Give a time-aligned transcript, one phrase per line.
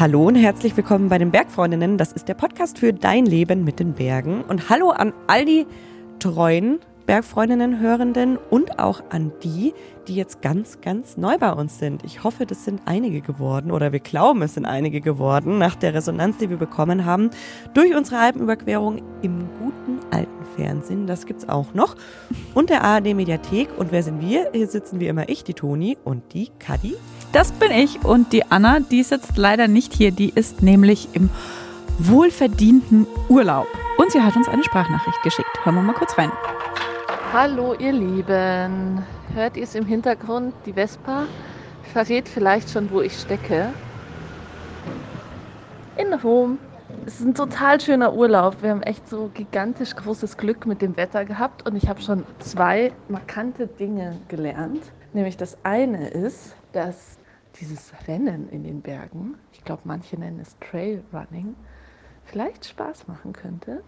[0.00, 1.98] Hallo und herzlich willkommen bei den Bergfreundinnen.
[1.98, 4.40] Das ist der Podcast für dein Leben mit den Bergen.
[4.40, 5.66] Und hallo an all die
[6.20, 9.74] treuen Bergfreundinnen, Hörenden und auch an die,
[10.08, 12.02] die jetzt ganz, ganz neu bei uns sind.
[12.02, 15.92] Ich hoffe, das sind einige geworden oder wir glauben, es sind einige geworden nach der
[15.92, 17.28] Resonanz, die wir bekommen haben
[17.74, 21.08] durch unsere Alpenüberquerung im guten alten Fernsehen.
[21.08, 21.94] Das gibt's auch noch.
[22.54, 23.68] Und der ARD Mediathek.
[23.76, 24.48] Und wer sind wir?
[24.54, 26.96] Hier sitzen wie immer ich, die Toni und die Kadi.
[27.32, 30.10] Das bin ich und die Anna, die sitzt leider nicht hier.
[30.10, 31.30] Die ist nämlich im
[32.00, 33.68] wohlverdienten Urlaub.
[33.98, 35.48] Und sie hat uns eine Sprachnachricht geschickt.
[35.62, 36.32] Hören wir mal kurz rein.
[37.32, 40.54] Hallo ihr Lieben, hört ihr es im Hintergrund?
[40.66, 41.26] Die Vespa
[41.92, 43.72] verrät vielleicht schon, wo ich stecke.
[45.96, 46.58] In Rom.
[47.06, 48.56] Es ist ein total schöner Urlaub.
[48.60, 52.24] Wir haben echt so gigantisch großes Glück mit dem Wetter gehabt und ich habe schon
[52.40, 54.82] zwei markante Dinge gelernt.
[55.12, 57.19] Nämlich das eine ist, dass
[57.58, 61.54] dieses Rennen in den Bergen, ich glaube manche nennen es Trail Running,
[62.24, 63.82] vielleicht Spaß machen könnte.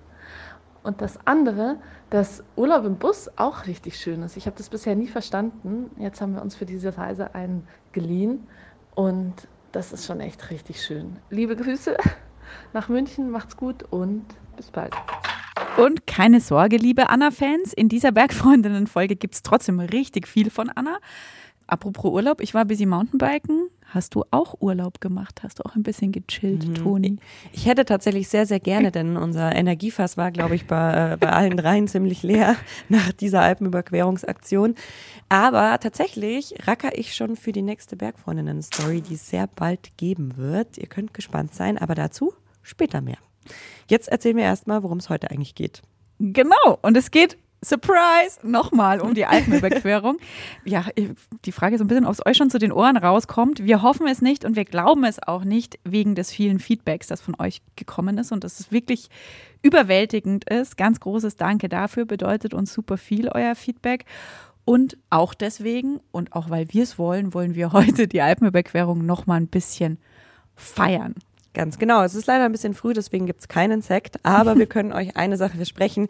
[0.82, 1.77] Und das andere,
[2.10, 4.36] dass Urlaub im Bus auch richtig schön ist.
[4.36, 5.90] Ich habe das bisher nie verstanden.
[5.96, 8.48] Jetzt haben wir uns für diese Reise einen geliehen
[8.96, 9.34] und
[9.70, 11.18] das ist schon echt richtig schön.
[11.30, 11.96] Liebe Grüße
[12.72, 14.24] nach München, macht's gut und
[14.56, 14.94] bis bald.
[15.77, 20.98] Und keine Sorge, liebe Anna-Fans, in dieser Bergfreundinnen-Folge gibt es trotzdem richtig viel von Anna.
[21.66, 23.68] Apropos Urlaub, ich war busy Mountainbiken.
[23.86, 25.42] Hast du auch Urlaub gemacht?
[25.42, 26.74] Hast du auch ein bisschen gechillt, mhm.
[26.74, 27.16] Toni?
[27.52, 31.30] Ich hätte tatsächlich sehr, sehr gerne, denn unser Energiefass war, glaube ich, bei, äh, bei
[31.30, 32.56] allen dreien ziemlich leer
[32.88, 34.77] nach dieser Alpenüberquerungsaktion.
[35.28, 40.78] Aber tatsächlich racker ich schon für die nächste Bergfreundinnen-Story, die es sehr bald geben wird.
[40.78, 43.18] Ihr könnt gespannt sein, aber dazu später mehr.
[43.88, 45.83] Jetzt erzählen wir erstmal, worum es heute eigentlich geht.
[46.18, 48.41] Genau, und es geht Surprise!
[48.42, 50.18] Nochmal um die Alpenüberquerung.
[50.64, 50.86] ja,
[51.44, 53.64] die Frage ist so ein bisschen, ob es euch schon zu den Ohren rauskommt.
[53.64, 57.20] Wir hoffen es nicht und wir glauben es auch nicht wegen des vielen Feedbacks, das
[57.20, 59.10] von euch gekommen ist und dass es wirklich
[59.62, 60.77] überwältigend ist.
[60.77, 64.06] Ganz großes Danke dafür, bedeutet uns super viel euer Feedback.
[64.64, 69.40] Und auch deswegen und auch weil wir es wollen, wollen wir heute die Alpenüberquerung nochmal
[69.40, 69.98] ein bisschen
[70.56, 71.14] feiern.
[71.55, 72.02] Ganz genau.
[72.02, 74.24] Es ist leider ein bisschen früh, deswegen gibt's keinen Sekt.
[74.24, 76.08] Aber wir können euch eine Sache versprechen.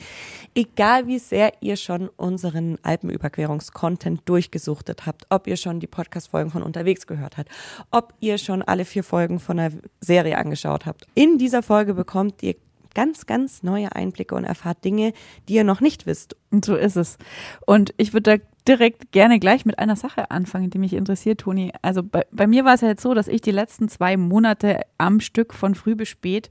[0.54, 6.62] Egal wie sehr ihr schon unseren Alpenüberquerungskontent durchgesuchtet habt, ob ihr schon die Podcast-Folgen von
[6.62, 7.50] unterwegs gehört habt,
[7.90, 11.06] ob ihr schon alle vier Folgen von der Serie angeschaut habt.
[11.14, 12.54] In dieser Folge bekommt ihr
[12.94, 15.12] ganz, ganz neue Einblicke und erfahrt Dinge,
[15.48, 16.36] die ihr noch nicht wisst.
[16.50, 17.18] Und so ist es.
[17.66, 21.72] Und ich würde da direkt gerne gleich mit einer Sache anfangen, die mich interessiert, Toni.
[21.82, 24.80] Also bei, bei mir war es ja jetzt so, dass ich die letzten zwei Monate
[24.98, 26.50] am Stück von früh bis spät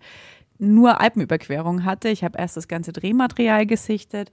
[0.61, 2.09] nur Alpenüberquerung hatte.
[2.09, 4.31] Ich habe erst das ganze Drehmaterial gesichtet,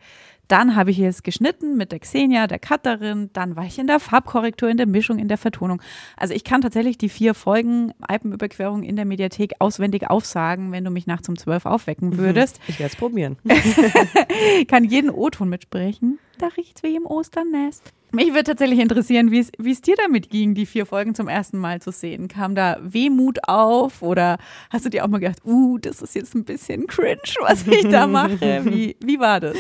[0.49, 4.01] dann habe ich es geschnitten mit der Xenia, der Cutterin, dann war ich in der
[4.01, 5.83] Farbkorrektur, in der Mischung, in der Vertonung.
[6.17, 10.91] Also ich kann tatsächlich die vier Folgen Alpenüberquerung in der Mediathek auswendig aufsagen, wenn du
[10.91, 12.19] mich nachts um zwölf aufwecken mhm.
[12.19, 12.61] würdest.
[12.67, 13.37] Ich werde es probieren.
[14.69, 16.19] kann jeden O-Ton mitsprechen.
[16.39, 17.93] Da riecht's wie im Osternest.
[18.11, 21.83] Mich würde tatsächlich interessieren, wie es dir damit ging, die vier Folgen zum ersten Mal
[21.83, 22.29] zu sehen.
[22.29, 24.39] Kam da Wehmut auf oder
[24.71, 27.87] hast du dir auch mal gedacht, uh, das ist jetzt ein bisschen cringe, was ich
[27.89, 28.65] da mache?
[28.65, 29.57] Wie, wie war das?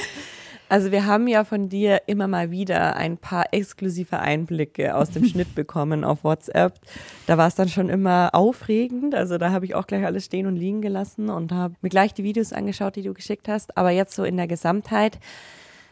[0.70, 5.24] Also wir haben ja von dir immer mal wieder ein paar exklusive Einblicke aus dem
[5.24, 6.74] Schnitt bekommen auf WhatsApp.
[7.26, 9.14] Da war es dann schon immer aufregend.
[9.14, 12.12] Also da habe ich auch gleich alles stehen und liegen gelassen und habe mir gleich
[12.12, 13.78] die Videos angeschaut, die du geschickt hast.
[13.78, 15.18] Aber jetzt so in der Gesamtheit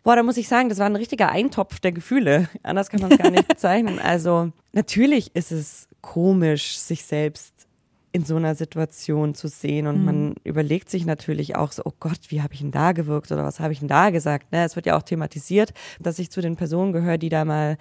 [0.06, 2.48] Boah, da muss ich sagen, das war ein richtiger Eintopf der Gefühle.
[2.62, 3.98] Anders kann man es gar nicht bezeichnen.
[3.98, 7.52] Also natürlich ist es komisch, sich selbst
[8.12, 10.04] in so einer Situation zu sehen und mhm.
[10.04, 13.42] man überlegt sich natürlich auch so, oh Gott, wie habe ich denn da gewirkt oder
[13.42, 14.52] was habe ich denn da gesagt?
[14.52, 14.62] Ne?
[14.62, 17.76] Es wird ja auch thematisiert, dass ich zu den Personen gehöre, die da mal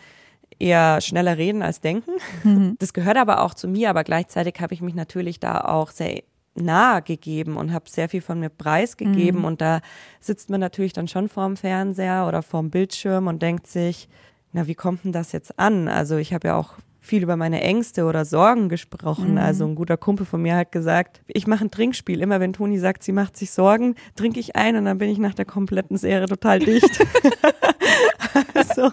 [0.58, 2.14] eher schneller reden als denken.
[2.44, 2.76] Mhm.
[2.80, 6.24] Das gehört aber auch zu mir, aber gleichzeitig habe ich mich natürlich da auch sehr
[6.56, 9.42] nahe gegeben und habe sehr viel von mir preisgegeben.
[9.42, 9.46] Mhm.
[9.46, 9.82] Und da
[10.20, 14.08] sitzt man natürlich dann schon vorm Fernseher oder vorm Bildschirm und denkt sich,
[14.54, 15.88] na, wie kommt denn das jetzt an?
[15.88, 19.34] Also ich habe ja auch viel über meine Ängste oder Sorgen gesprochen.
[19.34, 19.38] Mhm.
[19.38, 22.22] Also ein guter Kumpel von mir hat gesagt, ich mache ein Trinkspiel.
[22.22, 25.18] Immer wenn Toni sagt, sie macht sich Sorgen, trinke ich ein und dann bin ich
[25.18, 27.00] nach der kompletten Serie total dicht.
[28.54, 28.90] also,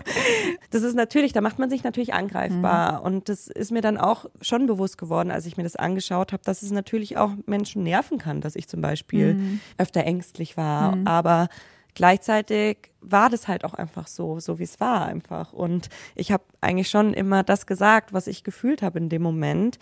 [0.70, 3.00] das ist natürlich, da macht man sich natürlich angreifbar.
[3.00, 3.06] Mhm.
[3.06, 6.43] Und das ist mir dann auch schon bewusst geworden, als ich mir das angeschaut habe,
[6.44, 9.61] dass es natürlich auch Menschen nerven kann, dass ich zum Beispiel mhm.
[9.79, 10.97] öfter ängstlich war.
[10.97, 11.06] Mhm.
[11.06, 11.49] Aber
[11.94, 15.53] gleichzeitig war das halt auch einfach so, so wie es war einfach.
[15.53, 19.79] Und ich habe eigentlich schon immer das gesagt, was ich gefühlt habe in dem Moment.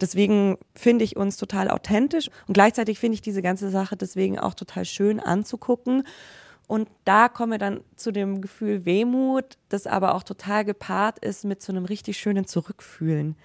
[0.00, 4.54] Deswegen finde ich uns total authentisch und gleichzeitig finde ich diese ganze Sache deswegen auch
[4.54, 6.04] total schön anzugucken.
[6.68, 11.44] Und da komme ich dann zu dem Gefühl Wehmut, das aber auch total gepaart ist
[11.44, 13.36] mit so einem richtig schönen Zurückfühlen.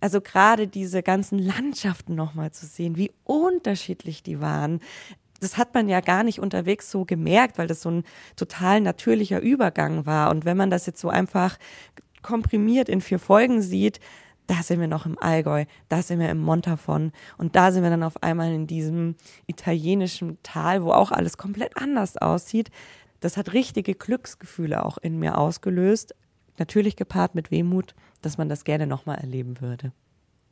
[0.00, 4.80] Also gerade diese ganzen Landschaften nochmal zu sehen, wie unterschiedlich die waren.
[5.40, 8.04] Das hat man ja gar nicht unterwegs so gemerkt, weil das so ein
[8.36, 10.30] total natürlicher Übergang war.
[10.30, 11.58] Und wenn man das jetzt so einfach
[12.22, 14.00] komprimiert in vier Folgen sieht,
[14.46, 17.90] da sind wir noch im Allgäu, da sind wir im Montafon und da sind wir
[17.90, 19.16] dann auf einmal in diesem
[19.46, 22.70] italienischen Tal, wo auch alles komplett anders aussieht.
[23.20, 26.14] Das hat richtige Glücksgefühle auch in mir ausgelöst,
[26.58, 29.92] natürlich gepaart mit Wehmut, dass man das gerne nochmal erleben würde.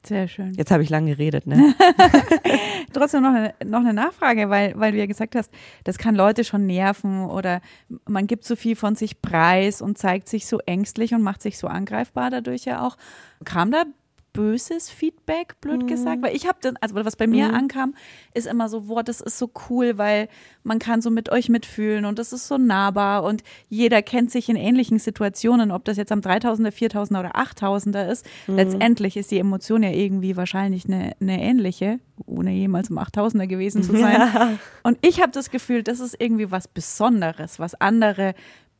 [0.07, 0.53] Sehr schön.
[0.55, 1.75] Jetzt habe ich lang geredet, ne?
[2.93, 5.51] Trotzdem noch eine, noch eine Nachfrage, weil, weil du ja gesagt hast,
[5.85, 7.63] das kann Leute schon nerven oder
[8.07, 11.57] man gibt so viel von sich preis und zeigt sich so ängstlich und macht sich
[11.59, 12.97] so angreifbar dadurch ja auch.
[13.45, 13.85] Kam da
[14.35, 15.87] böses Feedback, blöd mhm.
[15.87, 17.55] gesagt, weil ich habe dann, also was bei mir mhm.
[17.55, 17.95] ankam,
[18.35, 20.29] ist immer so, boah, das ist so cool, weil
[20.65, 24.49] man kann so mit euch mitfühlen und das ist so nahbar und jeder kennt sich
[24.49, 28.27] in ähnlichen Situationen, ob das jetzt am 3000er, 4000er oder 8000er ist.
[28.47, 28.57] Mhm.
[28.57, 33.83] Letztendlich ist die Emotion ja irgendwie wahrscheinlich eine, eine ähnliche, ohne jemals um 8000er gewesen
[33.83, 34.05] zu sein.
[34.35, 34.59] Ja.
[34.83, 38.35] Und ich habe das Gefühl, das ist irgendwie was Besonderes, was andere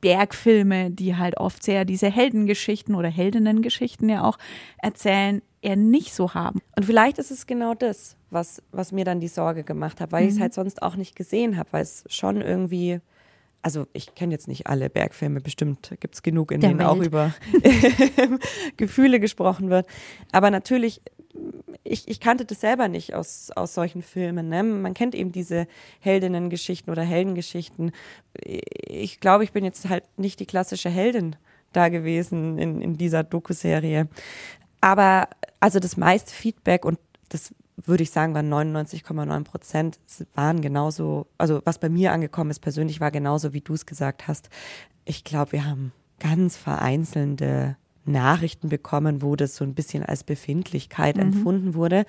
[0.05, 4.37] Bergfilme, die halt oft sehr diese Heldengeschichten oder Heldinnengeschichten ja auch
[4.83, 6.61] erzählen, eher nicht so haben.
[6.77, 10.25] Und vielleicht ist es genau das, was, was mir dann die Sorge gemacht hat, weil
[10.25, 10.29] mhm.
[10.29, 13.01] ich es halt sonst auch nicht gesehen habe, weil es schon irgendwie
[13.63, 16.89] also ich kenne jetzt nicht alle Bergfilme, bestimmt gibt es genug, in Der denen Welt.
[16.91, 17.33] auch über
[18.77, 19.87] Gefühle gesprochen wird.
[20.33, 21.01] Aber natürlich
[21.83, 24.49] ich, ich kannte das selber nicht aus, aus solchen Filmen.
[24.49, 24.63] Ne?
[24.63, 25.67] Man kennt eben diese
[26.01, 27.93] Heldinnengeschichten oder Heldengeschichten.
[28.43, 31.37] Ich glaube, ich bin jetzt halt nicht die klassische Heldin
[31.73, 34.09] da gewesen in, in dieser Doku-Serie.
[34.81, 35.29] Aber
[35.61, 36.99] also das meiste Feedback und
[37.29, 39.99] das würde ich sagen, waren 99,9 Prozent
[40.35, 44.29] waren genauso, also was bei mir angekommen ist persönlich, war genauso, wie du es gesagt
[44.29, 44.49] hast.
[45.05, 51.17] Ich glaube, wir haben ganz vereinzelte Nachrichten bekommen, wo das so ein bisschen als Befindlichkeit
[51.17, 51.23] mhm.
[51.23, 52.05] empfunden wurde.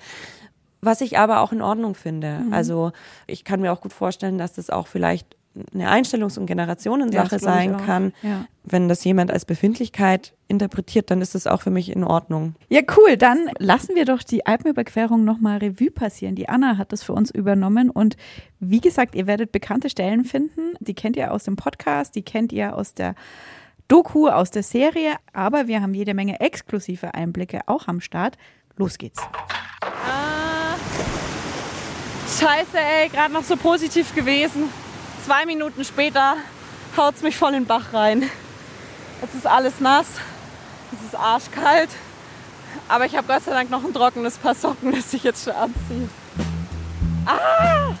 [0.80, 2.40] Was ich aber auch in Ordnung finde.
[2.46, 2.52] Mhm.
[2.52, 2.92] Also
[3.26, 5.36] ich kann mir auch gut vorstellen, dass das auch vielleicht
[5.72, 8.12] eine Einstellungs- und Generationensache ja, sein kann.
[8.22, 8.46] Ja.
[8.64, 12.54] Wenn das jemand als Befindlichkeit interpretiert, dann ist das auch für mich in Ordnung.
[12.68, 13.16] Ja, cool.
[13.16, 16.34] Dann lassen wir doch die Alpenüberquerung nochmal Revue passieren.
[16.34, 18.16] Die Anna hat das für uns übernommen und
[18.60, 20.74] wie gesagt, ihr werdet bekannte Stellen finden.
[20.80, 23.14] Die kennt ihr aus dem Podcast, die kennt ihr aus der
[23.88, 28.36] Doku aus der Serie, aber wir haben jede Menge exklusive Einblicke auch am Start.
[28.76, 29.22] Los geht's.
[29.80, 30.74] Ah,
[32.26, 34.64] scheiße, ey, gerade noch so positiv gewesen.
[35.24, 36.36] Zwei Minuten später
[36.96, 38.24] haut's mich voll in den Bach rein.
[39.22, 40.06] Jetzt ist alles nass,
[40.92, 41.90] es ist arschkalt,
[42.88, 45.54] aber ich habe Gott sei Dank noch ein trockenes Paar Socken, das ich jetzt schon
[45.54, 46.08] anziehe.
[47.24, 47.94] Ah!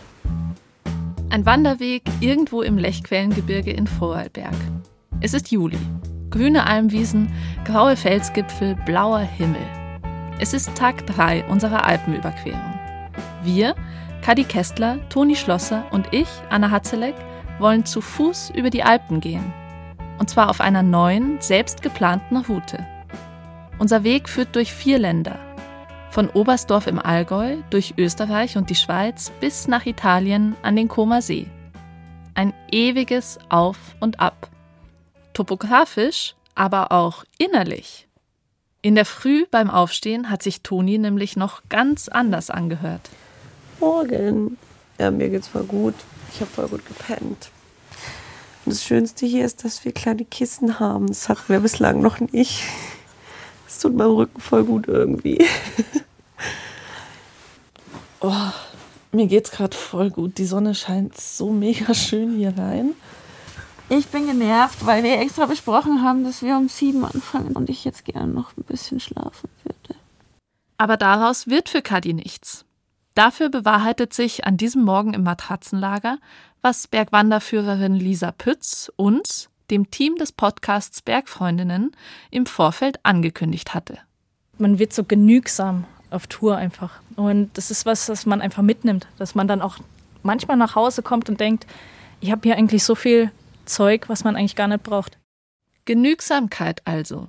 [1.30, 4.54] Ein Wanderweg irgendwo im Lechquellengebirge in Vorarlberg.
[5.22, 5.78] Es ist Juli.
[6.30, 7.32] Grüne Almwiesen,
[7.64, 9.66] graue Felsgipfel, blauer Himmel.
[10.38, 12.78] Es ist Tag 3 unserer Alpenüberquerung.
[13.42, 13.74] Wir,
[14.20, 17.14] Kadi Kestler, Toni Schlosser und ich, Anna Hatzeleck,
[17.58, 19.54] wollen zu Fuß über die Alpen gehen.
[20.18, 22.86] Und zwar auf einer neuen, selbst geplanten Route.
[23.78, 25.38] Unser Weg führt durch vier Länder.
[26.10, 31.22] Von Oberstdorf im Allgäu, durch Österreich und die Schweiz bis nach Italien an den Comer
[31.22, 31.46] See.
[32.34, 34.50] Ein ewiges Auf und Ab
[35.36, 38.08] topografisch, aber auch innerlich.
[38.80, 43.10] In der Früh beim Aufstehen hat sich Toni nämlich noch ganz anders angehört.
[43.78, 44.56] Morgen.
[44.98, 45.94] Ja, mir geht's voll gut.
[46.32, 47.50] Ich habe voll gut gepennt.
[48.64, 51.08] Und das Schönste hier ist, dass wir kleine Kissen haben.
[51.08, 52.62] Das hatten wir bislang noch nicht.
[53.68, 55.46] Es tut meinem Rücken voll gut irgendwie.
[58.20, 58.32] Oh,
[59.12, 60.38] mir geht's gerade voll gut.
[60.38, 62.94] Die Sonne scheint so mega schön hier rein.
[63.88, 67.84] Ich bin genervt, weil wir extra besprochen haben, dass wir um sieben anfangen und ich
[67.84, 70.00] jetzt gerne noch ein bisschen schlafen würde.
[70.76, 72.64] Aber daraus wird für Kadi nichts.
[73.14, 76.18] Dafür bewahrheitet sich an diesem Morgen im Matratzenlager,
[76.62, 81.92] was Bergwanderführerin Lisa Pütz uns, dem Team des Podcasts Bergfreundinnen,
[82.32, 83.98] im Vorfeld angekündigt hatte.
[84.58, 87.00] Man wird so genügsam auf Tour einfach.
[87.14, 89.78] Und das ist was, das man einfach mitnimmt, dass man dann auch
[90.24, 91.66] manchmal nach Hause kommt und denkt,
[92.20, 93.30] ich habe hier eigentlich so viel
[93.66, 95.18] Zeug, was man eigentlich gar nicht braucht.
[95.84, 97.28] Genügsamkeit also.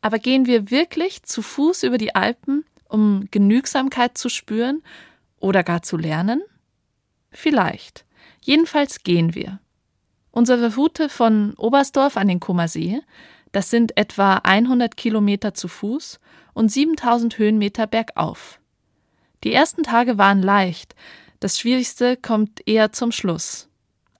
[0.00, 4.82] Aber gehen wir wirklich zu Fuß über die Alpen, um Genügsamkeit zu spüren
[5.38, 6.42] oder gar zu lernen?
[7.30, 8.04] Vielleicht.
[8.40, 9.60] Jedenfalls gehen wir.
[10.30, 13.00] Unsere Route von Oberstdorf an den Kummersee,
[13.52, 16.18] das sind etwa 100 Kilometer zu Fuß
[16.54, 18.58] und 7000 Höhenmeter bergauf.
[19.44, 20.94] Die ersten Tage waren leicht,
[21.40, 23.68] das Schwierigste kommt eher zum Schluss.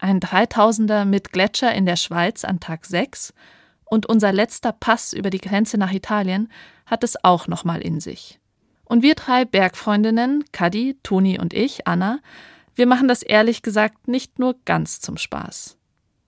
[0.03, 3.33] Ein 3000er mit Gletscher in der Schweiz an Tag 6
[3.85, 6.51] und unser letzter Pass über die Grenze nach Italien
[6.87, 8.41] hat es auch nochmal in sich.
[8.85, 12.19] Und wir drei Bergfreundinnen, Kadi, Toni und ich, Anna,
[12.75, 15.77] wir machen das ehrlich gesagt nicht nur ganz zum Spaß.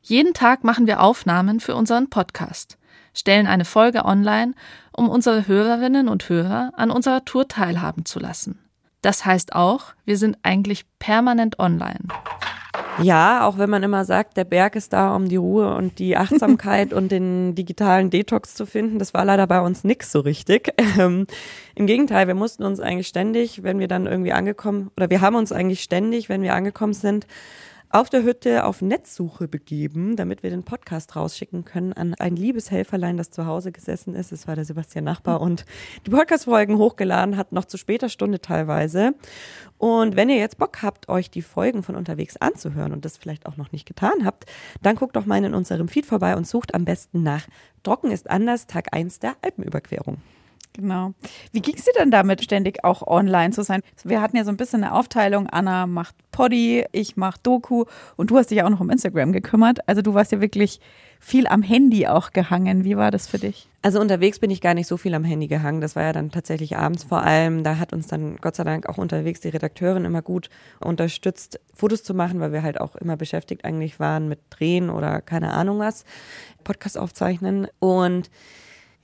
[0.02, 2.78] Jeden Tag machen wir Aufnahmen für unseren Podcast,
[3.12, 4.54] stellen eine Folge online,
[4.92, 8.58] um unsere Hörerinnen und Hörer an unserer Tour teilhaben zu lassen.
[9.02, 12.08] Das heißt auch, wir sind eigentlich permanent online.
[13.02, 16.16] Ja, auch wenn man immer sagt, der Berg ist da, um die Ruhe und die
[16.16, 20.72] Achtsamkeit und den digitalen Detox zu finden, das war leider bei uns nix so richtig.
[20.96, 21.26] Ähm,
[21.74, 25.34] Im Gegenteil, wir mussten uns eigentlich ständig, wenn wir dann irgendwie angekommen, oder wir haben
[25.34, 27.26] uns eigentlich ständig, wenn wir angekommen sind,
[27.94, 32.72] auf der Hütte auf Netzsuche begeben, damit wir den Podcast rausschicken können an ein liebes
[32.72, 34.32] Helferlein, das zu Hause gesessen ist.
[34.32, 35.64] Es war der Sebastian Nachbar und
[36.04, 39.14] die Podcast-Folgen hochgeladen hat, noch zu später Stunde teilweise.
[39.78, 43.46] Und wenn ihr jetzt Bock habt, euch die Folgen von unterwegs anzuhören und das vielleicht
[43.46, 44.46] auch noch nicht getan habt,
[44.82, 47.46] dann guckt doch mal in unserem Feed vorbei und sucht am besten nach
[47.84, 50.16] Trocken ist anders, Tag 1 der Alpenüberquerung.
[50.76, 51.14] Genau.
[51.52, 53.80] Wie ging es dir denn damit, ständig auch online zu sein?
[54.02, 55.46] Wir hatten ja so ein bisschen eine Aufteilung.
[55.48, 57.84] Anna macht Poddy, ich mach Doku
[58.16, 59.88] und du hast dich ja auch noch um Instagram gekümmert.
[59.88, 60.80] Also du warst ja wirklich
[61.20, 62.82] viel am Handy auch gehangen.
[62.84, 63.68] Wie war das für dich?
[63.82, 65.80] Also unterwegs bin ich gar nicht so viel am Handy gehangen.
[65.80, 67.62] Das war ja dann tatsächlich abends vor allem.
[67.62, 70.50] Da hat uns dann Gott sei Dank auch unterwegs die Redakteurin immer gut
[70.80, 75.20] unterstützt, Fotos zu machen, weil wir halt auch immer beschäftigt eigentlich waren mit Drehen oder
[75.20, 76.04] keine Ahnung was,
[76.64, 77.68] Podcast aufzeichnen.
[77.78, 78.28] Und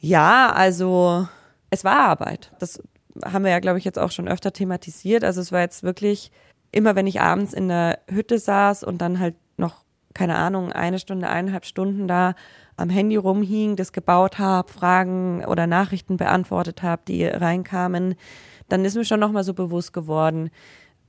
[0.00, 1.28] ja, also
[1.70, 2.52] es war Arbeit.
[2.58, 2.82] Das
[3.24, 5.24] haben wir ja, glaube ich, jetzt auch schon öfter thematisiert.
[5.24, 6.30] Also es war jetzt wirklich
[6.72, 9.84] immer, wenn ich abends in der Hütte saß und dann halt noch,
[10.14, 12.34] keine Ahnung, eine Stunde, eineinhalb Stunden da
[12.76, 18.14] am Handy rumhing, das gebaut habe, Fragen oder Nachrichten beantwortet habe, die reinkamen,
[18.68, 20.50] dann ist mir schon nochmal so bewusst geworden,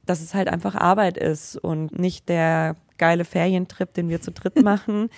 [0.06, 4.62] dass es halt einfach Arbeit ist und nicht der geile Ferientrip, den wir zu dritt
[4.64, 5.10] machen,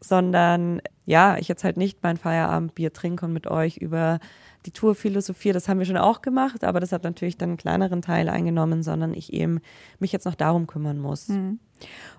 [0.00, 4.20] sondern ja, ich jetzt halt nicht mein Feierabendbier trinke und mit euch über
[4.66, 8.02] die Tourphilosophie, das haben wir schon auch gemacht, aber das hat natürlich dann einen kleineren
[8.02, 9.60] Teil eingenommen, sondern ich eben
[9.98, 11.28] mich jetzt noch darum kümmern muss.
[11.28, 11.60] Mhm.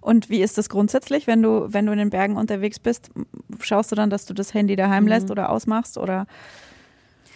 [0.01, 3.11] Und wie ist das grundsätzlich, wenn du, wenn du in den Bergen unterwegs bist?
[3.59, 5.09] Schaust du dann, dass du das Handy daheim mhm.
[5.09, 6.25] lässt oder ausmachst oder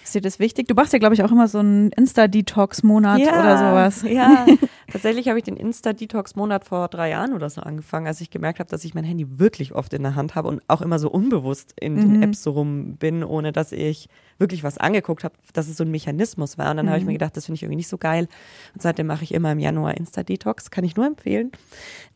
[0.03, 0.67] ist dir das wichtig?
[0.67, 4.03] Du machst ja, glaube ich, auch immer so einen Insta-Detox-Monat ja, oder sowas.
[4.03, 4.45] Ja,
[4.91, 8.69] tatsächlich habe ich den Insta-Detox-Monat vor drei Jahren oder so angefangen, als ich gemerkt habe,
[8.69, 11.73] dass ich mein Handy wirklich oft in der Hand habe und auch immer so unbewusst
[11.79, 11.99] in mhm.
[11.99, 15.83] den Apps so rum bin, ohne dass ich wirklich was angeguckt habe, dass es so
[15.83, 16.71] ein Mechanismus war.
[16.71, 16.89] Und dann mhm.
[16.89, 17.15] habe ich mir mhm.
[17.15, 18.27] gedacht, das finde ich irgendwie nicht so geil.
[18.73, 21.51] Und seitdem mache ich immer im Januar Insta-Detox, kann ich nur empfehlen.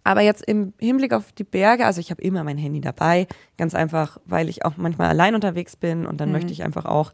[0.03, 3.27] Aber jetzt im Hinblick auf die Berge, also ich habe immer mein Handy dabei,
[3.57, 6.33] ganz einfach, weil ich auch manchmal allein unterwegs bin und dann mhm.
[6.33, 7.11] möchte ich einfach auch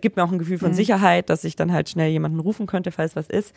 [0.00, 0.74] gibt mir auch ein Gefühl von mhm.
[0.76, 3.54] Sicherheit, dass ich dann halt schnell jemanden rufen könnte, falls was ist.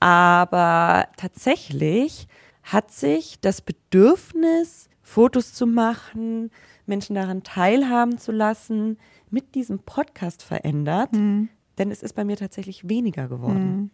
[0.00, 2.28] Aber tatsächlich
[2.62, 6.50] hat sich das Bedürfnis, Fotos zu machen,
[6.86, 8.98] Menschen daran teilhaben zu lassen,
[9.30, 11.12] mit diesem Podcast verändert.
[11.12, 11.48] Mhm.
[11.78, 13.76] Denn es ist bei mir tatsächlich weniger geworden.
[13.76, 13.90] Mhm.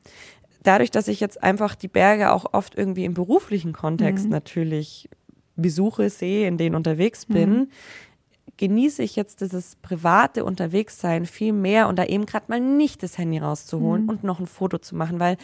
[0.63, 4.31] Dadurch, dass ich jetzt einfach die Berge auch oft irgendwie im beruflichen Kontext mhm.
[4.31, 5.09] natürlich
[5.57, 7.69] besuche, sehe, in denen unterwegs bin, mhm
[8.57, 13.19] genieße ich jetzt dieses private Unterwegssein viel mehr und da eben gerade mal nicht das
[13.19, 14.09] Handy rauszuholen mhm.
[14.09, 15.37] und noch ein Foto zu machen, weil,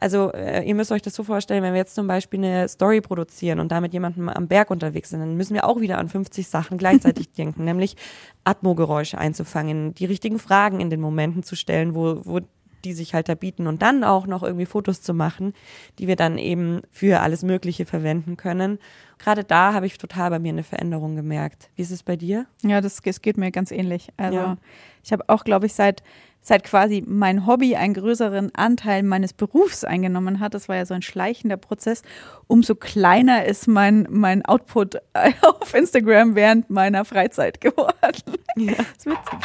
[0.00, 3.00] also äh, ihr müsst euch das so vorstellen, wenn wir jetzt zum Beispiel eine Story
[3.00, 6.08] produzieren und da mit jemandem am Berg unterwegs sind, dann müssen wir auch wieder an
[6.08, 7.96] 50 Sachen gleichzeitig denken, nämlich
[8.44, 12.40] Atmogeräusche einzufangen, die richtigen Fragen in den Momenten zu stellen, wo, wo
[12.84, 15.54] die sich halt da bieten und dann auch noch irgendwie Fotos zu machen,
[15.98, 18.78] die wir dann eben für alles Mögliche verwenden können.
[19.18, 21.70] Gerade da habe ich total bei mir eine Veränderung gemerkt.
[21.76, 22.46] Wie ist es bei dir?
[22.62, 24.08] Ja, das, das geht mir ganz ähnlich.
[24.16, 24.56] Also ja.
[25.02, 26.02] ich habe auch, glaube ich, seit
[26.44, 30.92] seit quasi mein Hobby einen größeren Anteil meines Berufs eingenommen hat, das war ja so
[30.92, 32.02] ein schleichender Prozess,
[32.46, 34.96] umso kleiner ist mein, mein Output
[35.42, 38.36] auf Instagram während meiner Freizeit geworden.
[38.56, 38.74] Ja.
[38.74, 39.38] Das ist witzig.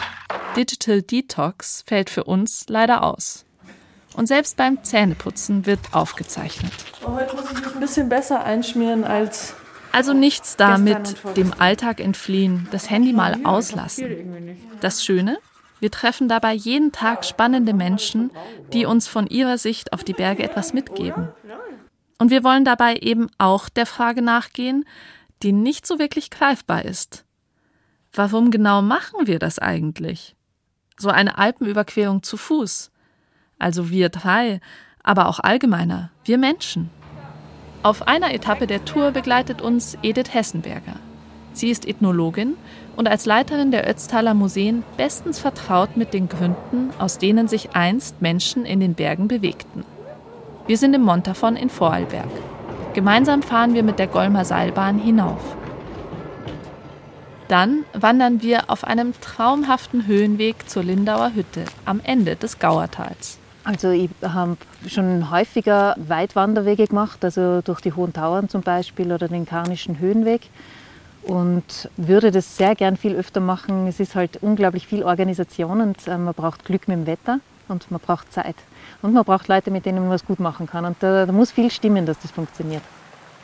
[0.57, 3.45] Digital Detox fällt für uns leider aus.
[4.15, 6.73] Und selbst beim Zähneputzen wird aufgezeichnet.
[7.05, 9.53] Oh, heute muss ich mich ein bisschen besser einschmieren als.
[9.93, 14.57] Also nichts damit dem Alltag entfliehen, das Handy mal auslassen.
[14.81, 15.37] Das Schöne,
[15.79, 18.31] wir treffen dabei jeden Tag spannende Menschen,
[18.73, 21.29] die uns von ihrer Sicht auf die Berge etwas mitgeben.
[22.17, 24.85] Und wir wollen dabei eben auch der Frage nachgehen,
[25.41, 27.25] die nicht so wirklich greifbar ist.
[28.13, 30.35] Warum genau machen wir das eigentlich?
[30.97, 32.91] So eine Alpenüberquerung zu Fuß.
[33.57, 34.59] Also wir drei,
[35.01, 36.89] aber auch allgemeiner, wir Menschen.
[37.83, 40.99] Auf einer Etappe der Tour begleitet uns Edith Hessenberger.
[41.53, 42.57] Sie ist Ethnologin
[42.99, 48.21] und als Leiterin der Ötztaler Museen bestens vertraut mit den Gründen, aus denen sich einst
[48.21, 49.85] Menschen in den Bergen bewegten.
[50.67, 52.27] Wir sind im Montafon in Vorarlberg.
[52.93, 55.39] Gemeinsam fahren wir mit der Golmer Seilbahn hinauf.
[57.47, 63.37] Dann wandern wir auf einem traumhaften Höhenweg zur Lindauer Hütte am Ende des Gauertals.
[63.63, 64.57] Also ich habe
[64.89, 70.49] schon häufiger Weitwanderwege gemacht, also durch die Hohen Tauern zum Beispiel oder den Karnischen Höhenweg
[71.29, 73.87] und würde das sehr gern viel öfter machen.
[73.87, 77.89] Es ist halt unglaublich viel Organisation und äh, man braucht Glück mit dem Wetter und
[77.91, 78.55] man braucht Zeit.
[79.01, 80.85] Und man braucht Leute, mit denen man was gut machen kann.
[80.85, 82.81] Und da, da muss viel stimmen, dass das funktioniert.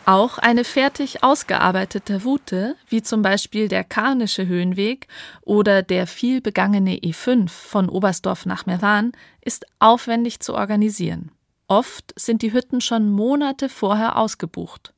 [0.08, 5.08] Auch eine fertig ausgearbeitete Route, wie zum Beispiel der Karnische Höhenweg
[5.42, 11.32] oder der viel begangene E5 von Oberstdorf nach Meran, ist aufwendig zu organisieren.
[11.68, 14.95] Oft sind die Hütten schon Monate vorher ausgebucht.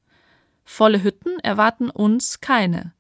[0.69, 2.91] Volle Hütten erwarten uns keine.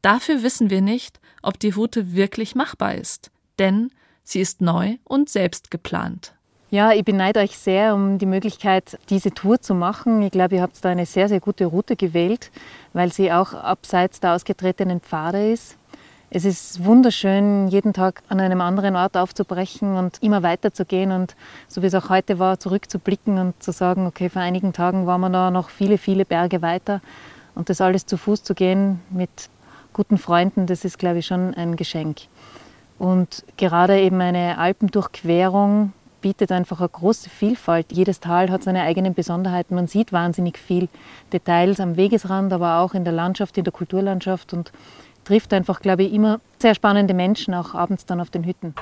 [0.00, 3.90] Dafür wissen wir nicht, ob die Route wirklich machbar ist, denn
[4.24, 6.34] sie ist neu und selbst geplant.
[6.70, 10.22] Ja, ich beneide euch sehr um die Möglichkeit, diese Tour zu machen.
[10.22, 12.50] Ich glaube, ihr habt da eine sehr, sehr gute Route gewählt,
[12.94, 15.76] weil sie auch abseits der ausgetretenen Pfade ist.
[16.32, 21.34] Es ist wunderschön, jeden Tag an einem anderen Ort aufzubrechen und immer weiterzugehen und
[21.66, 25.22] so wie es auch heute war, zurückzublicken und zu sagen, okay, vor einigen Tagen waren
[25.22, 27.00] wir da noch viele, viele Berge weiter
[27.56, 29.50] und das alles zu Fuß zu gehen mit
[29.92, 32.18] guten Freunden, das ist, glaube ich, schon ein Geschenk.
[32.96, 37.86] Und gerade eben eine Alpendurchquerung bietet einfach eine große Vielfalt.
[37.90, 39.74] Jedes Tal hat seine eigenen Besonderheiten.
[39.74, 40.88] Man sieht wahnsinnig viel
[41.32, 44.70] Details am Wegesrand, aber auch in der Landschaft, in der Kulturlandschaft und
[45.30, 48.74] trifft einfach, glaube ich, immer sehr spannende Menschen, auch abends dann auf den Hütten.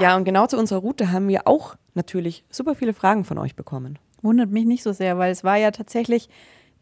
[0.00, 3.54] Ja, und genau zu unserer Route haben wir auch natürlich super viele Fragen von euch
[3.54, 3.96] bekommen.
[4.20, 6.28] Wundert mich nicht so sehr, weil es war ja tatsächlich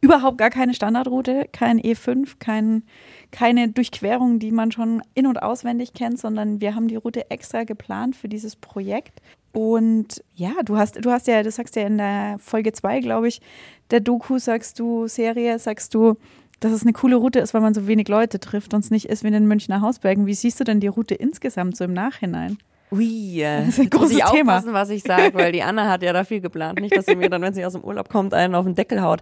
[0.01, 2.83] überhaupt gar keine Standardroute, kein E5, kein,
[3.31, 7.65] keine Durchquerung, die man schon in- und auswendig kennt, sondern wir haben die Route extra
[7.65, 9.21] geplant für dieses Projekt.
[9.53, 13.29] Und ja, du hast, du hast ja, du sagst ja in der Folge 2, glaube
[13.29, 13.43] ich,
[13.91, 16.17] der Doku, sagst du, Serie, sagst du,
[16.61, 19.09] dass es eine coole Route ist, weil man so wenig Leute trifft und es nicht
[19.09, 20.27] ist wie in den Münchner Hausbergen.
[20.27, 22.59] Wie siehst du denn die Route insgesamt so im Nachhinein?
[22.91, 24.57] Ui, äh, das ist ein großes muss ich Thema.
[24.57, 26.81] aufpassen, was ich sage, weil die Anna hat ja da viel geplant.
[26.81, 29.03] Nicht, dass sie mir dann, wenn sie aus dem Urlaub kommt, einen auf den Deckel
[29.03, 29.21] haut.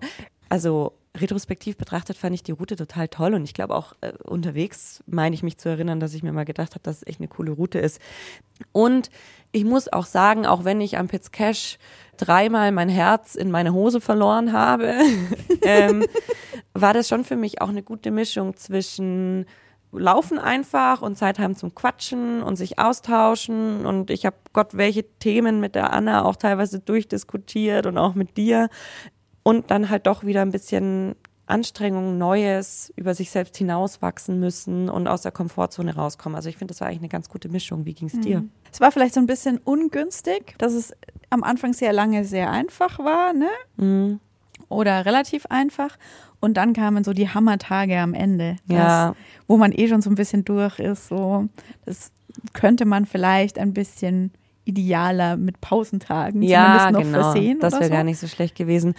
[0.49, 5.03] Also retrospektiv betrachtet fand ich die Route total toll und ich glaube auch äh, unterwegs
[5.07, 7.29] meine ich mich zu erinnern, dass ich mir mal gedacht habe, dass es echt eine
[7.29, 8.01] coole Route ist.
[8.73, 9.11] Und
[9.51, 11.79] ich muss auch sagen, auch wenn ich am Pitts Cash
[12.17, 14.95] dreimal mein Herz in meine Hose verloren habe,
[15.63, 16.05] ähm,
[16.75, 19.47] war das schon für mich auch eine gute Mischung zwischen
[19.93, 23.87] Laufen einfach und Zeit haben zum Quatschen und sich austauschen.
[23.87, 28.37] Und ich habe Gott welche Themen mit der Anna auch teilweise durchdiskutiert und auch mit
[28.37, 28.69] dir.
[29.43, 31.15] Und dann halt doch wieder ein bisschen
[31.47, 36.35] Anstrengung, Neues, über sich selbst hinauswachsen müssen und aus der Komfortzone rauskommen.
[36.35, 37.85] Also ich finde, das war eigentlich eine ganz gute Mischung.
[37.85, 38.45] Wie ging es dir?
[38.73, 40.93] Es war vielleicht so ein bisschen ungünstig, dass es
[41.37, 43.49] am Anfang sehr lange sehr einfach war, ne?
[43.77, 44.21] Mhm.
[44.69, 45.97] Oder relativ einfach.
[46.41, 49.09] Und dann kamen so die Hammertage am Ende, Ja.
[49.09, 51.09] das, wo man eh schon so ein bisschen durch ist.
[51.09, 51.49] So,
[51.85, 52.11] das
[52.53, 54.33] könnte man vielleicht ein bisschen
[54.65, 57.23] idealer mit Pausentagen Ja, zumindest noch genau.
[57.33, 57.61] versehen.
[57.61, 57.91] Das wäre so.
[57.91, 58.95] gar nicht so schlecht gewesen.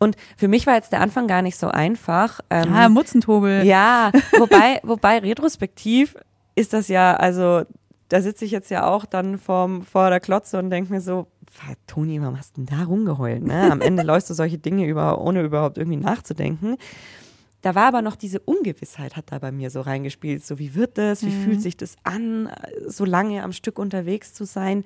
[0.00, 2.40] Und für mich war jetzt der Anfang gar nicht so einfach.
[2.50, 3.64] Ähm, Ah, Mutzentobel.
[3.64, 6.16] Ja, wobei, wobei retrospektiv
[6.56, 7.62] ist das ja, also
[8.12, 11.28] da sitze ich jetzt ja auch dann vorm, vor der Klotze und denke mir so,
[11.50, 13.42] "Pf, Toni, warum hast du denn da rumgeheult?
[13.42, 13.72] Ne?
[13.72, 16.76] Am Ende läufst du solche Dinge über, ohne überhaupt irgendwie nachzudenken.
[17.62, 20.44] Da war aber noch diese Ungewissheit, hat da bei mir so reingespielt.
[20.44, 21.24] So, wie wird das?
[21.24, 22.50] Wie fühlt sich das an,
[22.86, 24.84] so lange am Stück unterwegs zu sein?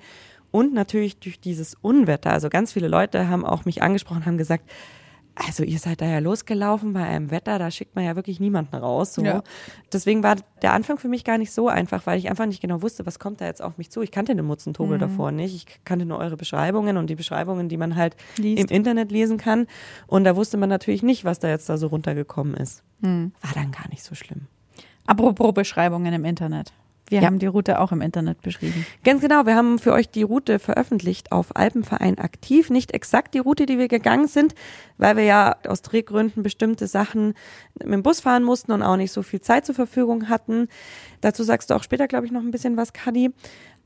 [0.51, 2.31] Und natürlich durch dieses Unwetter.
[2.31, 4.69] Also ganz viele Leute haben auch mich angesprochen, haben gesagt,
[5.45, 8.75] also ihr seid da ja losgelaufen bei einem Wetter, da schickt man ja wirklich niemanden
[8.75, 9.13] raus.
[9.13, 9.23] So.
[9.23, 9.43] Ja.
[9.91, 12.81] Deswegen war der Anfang für mich gar nicht so einfach, weil ich einfach nicht genau
[12.81, 14.01] wusste, was kommt da jetzt auf mich zu.
[14.01, 15.55] Ich kannte den Mutzentobel davor nicht.
[15.55, 18.63] Ich kannte nur eure Beschreibungen und die Beschreibungen, die man halt Liest.
[18.63, 19.67] im Internet lesen kann.
[20.07, 22.83] Und da wusste man natürlich nicht, was da jetzt da so runtergekommen ist.
[23.01, 24.47] War dann gar nicht so schlimm.
[25.05, 26.73] Apropos Beschreibungen im Internet.
[27.09, 27.27] Wir Ja.
[27.27, 28.85] haben die Route auch im Internet beschrieben.
[29.03, 32.69] Ganz genau, wir haben für euch die Route veröffentlicht auf Alpenverein aktiv.
[32.69, 34.55] Nicht exakt die Route, die wir gegangen sind,
[34.97, 37.33] weil wir ja aus Drehgründen bestimmte Sachen
[37.75, 40.67] mit dem Bus fahren mussten und auch nicht so viel Zeit zur Verfügung hatten.
[41.21, 43.31] Dazu sagst du auch später, glaube ich, noch ein bisschen was, Kadi.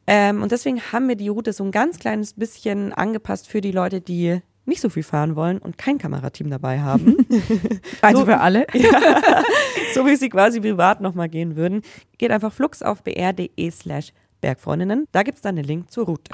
[0.07, 3.71] Ähm, und deswegen haben wir die Route so ein ganz kleines bisschen angepasst für die
[3.71, 7.17] Leute, die nicht so viel fahren wollen und kein Kamerateam dabei haben.
[8.01, 8.65] Also So- für alle.
[9.93, 11.81] so wie sie quasi privat nochmal gehen würden.
[12.17, 15.07] Geht einfach flux auf br.de slash Bergfreundinnen.
[15.11, 16.31] Da gibt's dann den Link zur Route.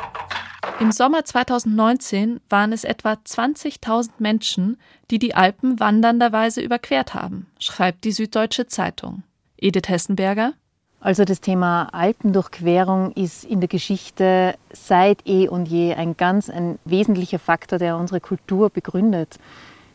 [0.79, 4.77] Im Sommer 2019 waren es etwa 20.000 Menschen,
[5.11, 9.23] die die Alpen wandernderweise überquert haben, schreibt die Süddeutsche Zeitung.
[9.57, 10.53] Edith Hessenberger.
[10.99, 16.79] Also das Thema Alpendurchquerung ist in der Geschichte seit eh und je ein ganz ein
[16.85, 19.37] wesentlicher Faktor, der unsere Kultur begründet.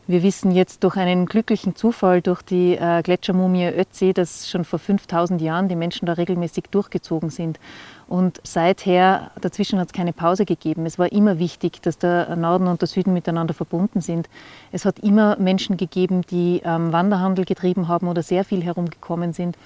[0.06, 4.78] Wir wissen jetzt durch einen glücklichen Zufall, durch die äh, Gletschermumie Ötzi, dass schon vor
[4.78, 7.58] 5000 Jahren die Menschen da regelmäßig durchgezogen sind.
[8.08, 10.86] Und seither, dazwischen hat es keine Pause gegeben.
[10.86, 14.28] Es war immer wichtig, dass der Norden und der Süden miteinander verbunden sind.
[14.70, 19.56] Es hat immer Menschen gegeben, die ähm, Wanderhandel getrieben haben oder sehr viel herumgekommen sind.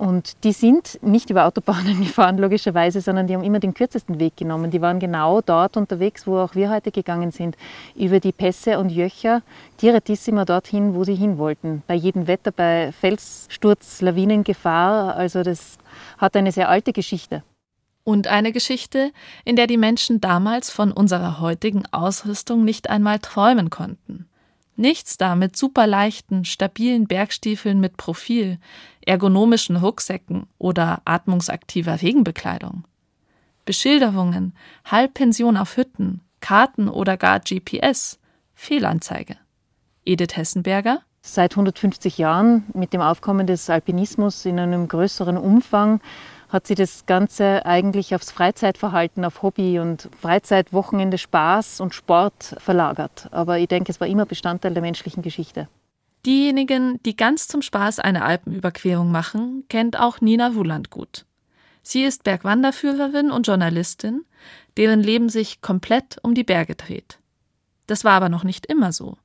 [0.00, 4.34] Und die sind nicht über Autobahnen gefahren, logischerweise, sondern die haben immer den kürzesten Weg
[4.34, 4.70] genommen.
[4.70, 7.54] Die waren genau dort unterwegs, wo auch wir heute gegangen sind,
[7.94, 9.42] über die Pässe und Jöcher,
[9.82, 11.82] direttissima dorthin, wo sie hin wollten.
[11.86, 15.16] Bei jedem Wetter, bei Felssturz, Lawinengefahr.
[15.16, 15.76] Also das
[16.16, 17.42] hat eine sehr alte Geschichte.
[18.02, 19.12] Und eine Geschichte,
[19.44, 24.29] in der die Menschen damals von unserer heutigen Ausrüstung nicht einmal träumen konnten.
[24.80, 28.58] Nichts da mit superleichten, stabilen Bergstiefeln mit Profil,
[29.02, 32.84] ergonomischen Rucksäcken oder atmungsaktiver Regenbekleidung.
[33.66, 34.54] Beschilderungen,
[34.86, 38.18] Halbpension auf Hütten, Karten oder gar GPS,
[38.54, 39.36] Fehlanzeige.
[40.06, 46.00] Edith Hessenberger Seit 150 Jahren mit dem Aufkommen des Alpinismus in einem größeren Umfang
[46.50, 52.56] hat sie das Ganze eigentlich aufs Freizeitverhalten, auf Hobby und Freizeit, Wochenende, Spaß und Sport
[52.58, 53.28] verlagert.
[53.30, 55.68] Aber ich denke, es war immer Bestandteil der menschlichen Geschichte.
[56.26, 61.24] Diejenigen, die ganz zum Spaß eine Alpenüberquerung machen, kennt auch Nina Wuland gut.
[61.82, 64.24] Sie ist Bergwanderführerin und Journalistin,
[64.76, 67.18] deren Leben sich komplett um die Berge dreht.
[67.86, 69.16] Das war aber noch nicht immer so.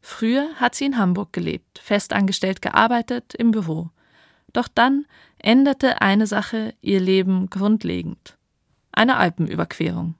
[0.00, 3.88] Früher hat sie in Hamburg gelebt, festangestellt gearbeitet im Büro.
[4.54, 5.04] Doch dann
[5.38, 8.38] änderte eine Sache ihr Leben grundlegend.
[8.92, 10.14] Eine Alpenüberquerung.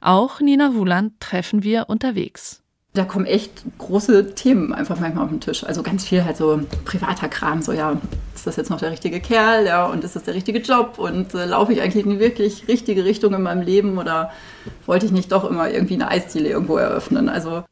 [0.00, 2.62] Auch Nina Wuland treffen wir unterwegs.
[2.94, 5.64] Da kommen echt große Themen einfach manchmal auf den Tisch.
[5.64, 8.00] Also ganz viel halt so privater Kram, so ja,
[8.34, 11.34] ist das jetzt noch der richtige Kerl, ja, und ist das der richtige Job und
[11.34, 14.30] äh, laufe ich eigentlich in die wirklich richtige Richtung in meinem Leben oder
[14.86, 17.28] wollte ich nicht doch immer irgendwie eine Eisdiele irgendwo eröffnen?
[17.28, 17.64] Also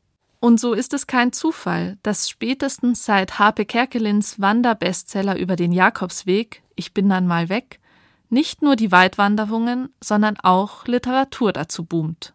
[0.44, 6.62] und so ist es kein Zufall, dass spätestens seit Harpe Kerkelins Wanderbestseller über den Jakobsweg
[6.76, 7.80] Ich bin dann mal weg
[8.28, 12.34] nicht nur die Weitwanderungen, sondern auch Literatur dazu boomt.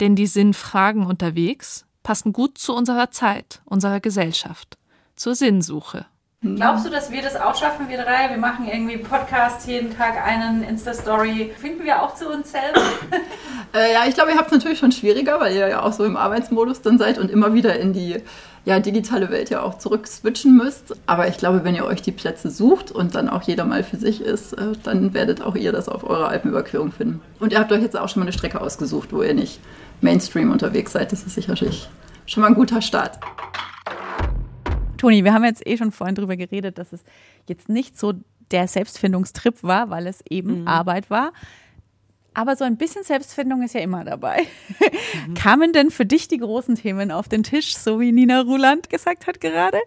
[0.00, 4.78] Denn die Sinnfragen unterwegs passen gut zu unserer Zeit, unserer Gesellschaft,
[5.14, 6.06] zur Sinnsuche.
[6.54, 8.30] Glaubst du, dass wir das auch schaffen, wir drei?
[8.30, 11.52] Wir machen irgendwie Podcasts, jeden Tag einen Insta-Story.
[11.58, 12.80] Finden wir auch zu uns selber?
[13.74, 16.04] äh, ja, ich glaube, ihr habt es natürlich schon schwieriger, weil ihr ja auch so
[16.04, 18.22] im Arbeitsmodus dann seid und immer wieder in die
[18.64, 20.96] ja, digitale Welt ja auch zurück switchen müsst.
[21.06, 23.96] Aber ich glaube, wenn ihr euch die Plätze sucht und dann auch jeder mal für
[23.96, 27.20] sich ist, äh, dann werdet auch ihr das auf eurer Alpenüberquerung finden.
[27.40, 29.60] Und ihr habt euch jetzt auch schon mal eine Strecke ausgesucht, wo ihr nicht
[30.00, 31.12] Mainstream unterwegs seid.
[31.12, 31.88] Das ist sicherlich
[32.26, 33.18] schon mal ein guter Start.
[34.96, 37.04] Toni, wir haben jetzt eh schon vorhin darüber geredet, dass es
[37.48, 38.14] jetzt nicht so
[38.50, 40.68] der Selbstfindungstrip war, weil es eben mhm.
[40.68, 41.32] Arbeit war.
[42.34, 44.42] Aber so ein bisschen Selbstfindung ist ja immer dabei.
[45.26, 45.34] Mhm.
[45.34, 49.26] Kamen denn für dich die großen Themen auf den Tisch, so wie Nina Ruland gesagt
[49.26, 49.78] hat gerade?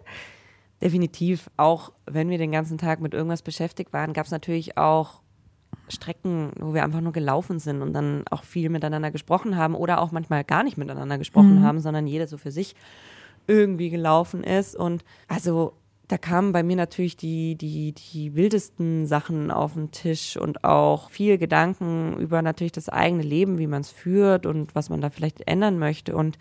[0.82, 1.48] Definitiv.
[1.56, 5.20] Auch wenn wir den ganzen Tag mit irgendwas beschäftigt waren, gab es natürlich auch
[5.88, 10.00] Strecken, wo wir einfach nur gelaufen sind und dann auch viel miteinander gesprochen haben oder
[10.00, 11.62] auch manchmal gar nicht miteinander gesprochen mhm.
[11.62, 12.74] haben, sondern jeder so für sich
[13.50, 14.76] irgendwie gelaufen ist.
[14.76, 15.74] Und also
[16.08, 21.10] da kamen bei mir natürlich die, die, die wildesten Sachen auf den Tisch und auch
[21.10, 25.10] viel Gedanken über natürlich das eigene Leben, wie man es führt und was man da
[25.10, 26.16] vielleicht ändern möchte.
[26.16, 26.38] Und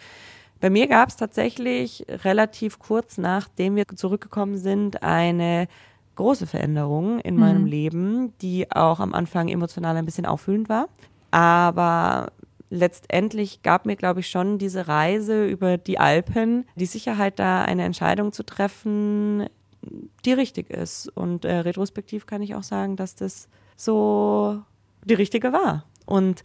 [0.59, 5.67] bei mir gab es tatsächlich relativ kurz nachdem wir zurückgekommen sind eine
[6.15, 7.67] große Veränderung in meinem mhm.
[7.67, 10.89] Leben, die auch am Anfang emotional ein bisschen auffühlend war.
[11.31, 12.31] Aber
[12.69, 17.83] letztendlich gab mir, glaube ich, schon diese Reise über die Alpen die Sicherheit, da eine
[17.83, 19.47] Entscheidung zu treffen,
[20.25, 21.09] die richtig ist.
[21.09, 24.61] Und äh, retrospektiv kann ich auch sagen, dass das so
[25.03, 25.85] die richtige war.
[26.05, 26.41] Und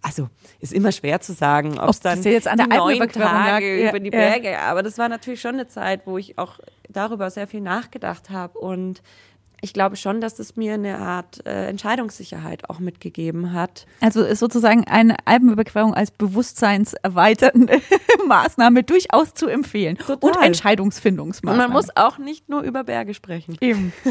[0.00, 0.28] also
[0.60, 3.88] ist immer schwer zu sagen, ob es dann jetzt an der neun Tage lag.
[3.90, 4.52] über die Berge.
[4.52, 4.60] Ja.
[4.70, 8.58] Aber das war natürlich schon eine Zeit, wo ich auch darüber sehr viel nachgedacht habe
[8.58, 9.02] und
[9.60, 13.86] ich glaube schon, dass es mir eine Art äh, Entscheidungssicherheit auch mitgegeben hat.
[14.00, 17.80] Also ist sozusagen eine Alpenüberquerung als bewusstseinserweiternde
[18.26, 19.98] Maßnahme durchaus zu empfehlen.
[19.98, 20.30] Total.
[20.30, 21.64] Und Entscheidungsfindungsmaßnahme.
[21.64, 23.56] Und man muss auch nicht nur über Berge sprechen.
[23.60, 23.92] Eben.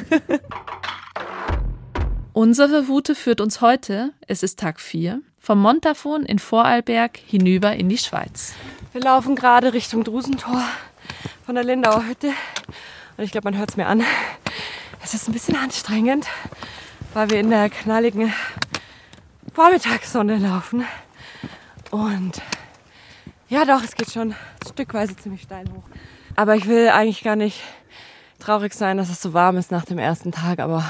[2.34, 7.90] Unsere Route führt uns heute, es ist Tag 4, vom Montafon in Vorarlberg hinüber in
[7.90, 8.54] die Schweiz.
[8.92, 10.62] Wir laufen gerade Richtung Drusentor
[11.46, 12.28] von der Lindauer Hütte.
[13.18, 14.04] Und ich glaube, man hört es mir an.
[15.08, 16.28] Es ist ein bisschen anstrengend,
[17.14, 18.34] weil wir in der knalligen
[19.54, 20.84] Vormittagssonne laufen.
[21.92, 22.42] Und
[23.48, 24.36] ja, doch, es geht schon
[24.70, 25.86] stückweise ziemlich steil hoch.
[26.36, 27.62] Aber ich will eigentlich gar nicht
[28.40, 30.84] traurig sein, dass es so warm ist nach dem ersten Tag, aber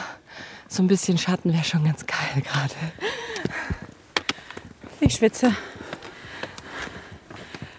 [0.67, 2.73] so ein bisschen Schatten wäre schon ganz geil gerade.
[4.99, 5.55] Ich schwitze.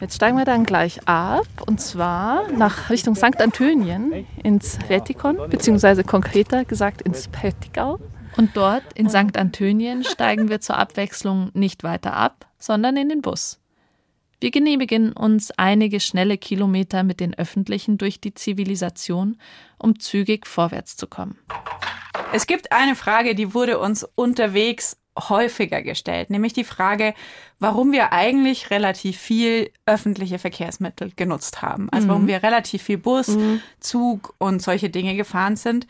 [0.00, 3.40] Jetzt steigen wir dann gleich ab und zwar nach Richtung St.
[3.40, 8.00] Antönien ins Retikon, beziehungsweise konkreter gesagt ins Pettigau.
[8.36, 9.38] Und dort in St.
[9.38, 13.60] Antönien steigen wir zur Abwechslung nicht weiter ab, sondern in den Bus.
[14.44, 19.38] Wir genehmigen uns einige schnelle Kilometer mit den Öffentlichen durch die Zivilisation,
[19.78, 21.38] um zügig vorwärts zu kommen.
[22.30, 27.14] Es gibt eine Frage, die wurde uns unterwegs häufiger gestellt, nämlich die Frage,
[27.58, 31.88] warum wir eigentlich relativ viel öffentliche Verkehrsmittel genutzt haben.
[31.90, 32.28] Also warum mhm.
[32.28, 33.62] wir relativ viel Bus, mhm.
[33.80, 35.86] Zug und solche Dinge gefahren sind.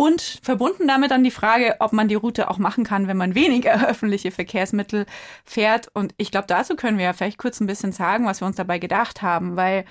[0.00, 3.34] Und verbunden damit dann die Frage, ob man die Route auch machen kann, wenn man
[3.34, 5.04] weniger öffentliche Verkehrsmittel
[5.44, 5.88] fährt.
[5.92, 8.56] Und ich glaube, dazu können wir ja vielleicht kurz ein bisschen sagen, was wir uns
[8.56, 9.84] dabei gedacht haben, weil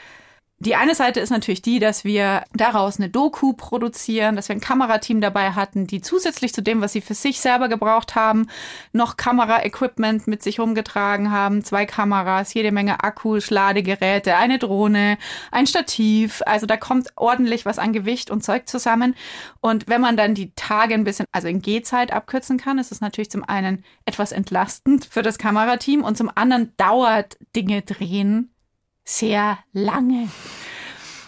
[0.61, 4.59] die eine Seite ist natürlich die, dass wir daraus eine Doku produzieren, dass wir ein
[4.59, 8.47] Kamerateam dabei hatten, die zusätzlich zu dem, was sie für sich selber gebraucht haben,
[8.91, 11.63] noch Kameraequipment mit sich rumgetragen haben.
[11.63, 15.17] Zwei Kameras, jede Menge Akkus, Ladegeräte, eine Drohne,
[15.49, 16.41] ein Stativ.
[16.45, 19.15] Also da kommt ordentlich was an Gewicht und Zeug zusammen.
[19.61, 22.99] Und wenn man dann die Tage ein bisschen, also in Gehzeit abkürzen kann, ist es
[22.99, 28.51] natürlich zum einen etwas entlastend für das Kamerateam und zum anderen dauert Dinge drehen
[29.09, 30.29] sehr lange.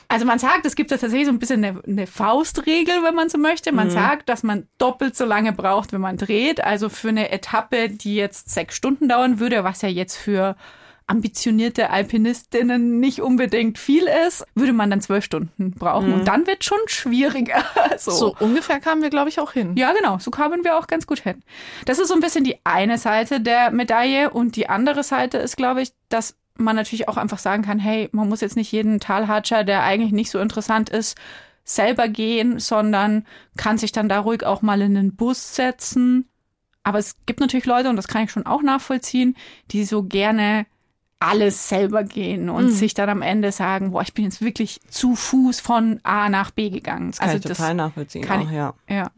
[0.07, 3.29] Also man sagt, es gibt da tatsächlich so ein bisschen eine, eine Faustregel, wenn man
[3.29, 3.71] so möchte.
[3.71, 3.91] Man mhm.
[3.91, 6.61] sagt, dass man doppelt so lange braucht, wenn man dreht.
[6.61, 10.57] Also für eine Etappe, die jetzt sechs Stunden dauern würde, was ja jetzt für
[11.07, 16.09] ambitionierte Alpinistinnen nicht unbedingt viel ist, würde man dann zwölf Stunden brauchen.
[16.09, 16.13] Mhm.
[16.13, 17.63] Und dann wird schon schwieriger.
[17.97, 18.11] so.
[18.11, 19.75] so ungefähr kamen wir, glaube ich, auch hin.
[19.75, 20.19] Ja, genau.
[20.19, 21.41] So kamen wir auch ganz gut hin.
[21.85, 24.29] Das ist so ein bisschen die eine Seite der Medaille.
[24.29, 28.09] Und die andere Seite ist, glaube ich, dass man natürlich auch einfach sagen kann, hey,
[28.11, 31.17] man muss jetzt nicht jeden Talhatscher, der eigentlich nicht so interessant ist,
[31.63, 33.25] selber gehen, sondern
[33.57, 36.27] kann sich dann da ruhig auch mal in den Bus setzen.
[36.83, 39.35] Aber es gibt natürlich Leute, und das kann ich schon auch nachvollziehen,
[39.71, 40.65] die so gerne
[41.19, 42.71] alles selber gehen und mhm.
[42.71, 46.49] sich dann am Ende sagen, boah, ich bin jetzt wirklich zu Fuß von A nach
[46.49, 47.11] B gegangen.
[47.11, 48.25] Das kann also ich total nachvollziehen.
[48.25, 48.73] Kann auch, ich, ja.
[48.89, 49.11] ja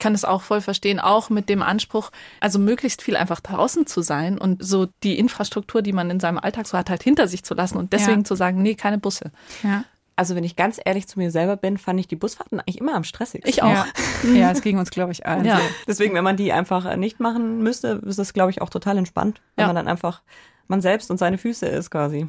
[0.00, 2.10] kann es auch voll verstehen, auch mit dem Anspruch,
[2.40, 6.38] also möglichst viel einfach draußen zu sein und so die Infrastruktur, die man in seinem
[6.38, 8.24] Alltag so hat, halt hinter sich zu lassen und deswegen ja.
[8.24, 9.30] zu sagen, nee, keine Busse.
[9.62, 9.84] Ja.
[10.16, 12.94] Also wenn ich ganz ehrlich zu mir selber bin, fand ich die Busfahrten eigentlich immer
[12.94, 13.48] am stressigsten.
[13.48, 13.70] Ich auch.
[13.70, 13.86] Ja,
[14.34, 15.46] ja es ging uns, glaube ich, allen.
[15.46, 15.60] Ja.
[15.86, 19.40] Deswegen, wenn man die einfach nicht machen müsste, ist das, glaube ich, auch total entspannt,
[19.56, 19.66] wenn ja.
[19.68, 20.20] man dann einfach
[20.68, 22.26] man selbst und seine Füße ist quasi.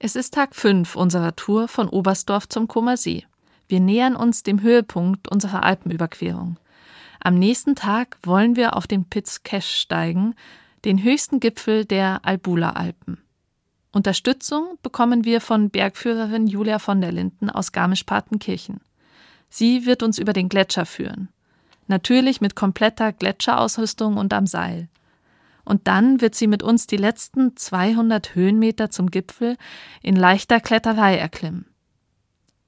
[0.00, 3.24] Es ist Tag 5 unserer Tour von Oberstdorf zum Comer See.
[3.70, 6.58] Wir nähern uns dem Höhepunkt unserer Alpenüberquerung.
[7.20, 10.34] Am nächsten Tag wollen wir auf den Piz Cache steigen,
[10.84, 13.18] den höchsten Gipfel der Albula-Alpen.
[13.92, 18.80] Unterstützung bekommen wir von Bergführerin Julia von der Linden aus Garmisch-Partenkirchen.
[19.48, 21.28] Sie wird uns über den Gletscher führen.
[21.86, 24.88] Natürlich mit kompletter Gletscherausrüstung und am Seil.
[25.64, 29.56] Und dann wird sie mit uns die letzten 200 Höhenmeter zum Gipfel
[30.02, 31.69] in leichter Kletterei erklimmen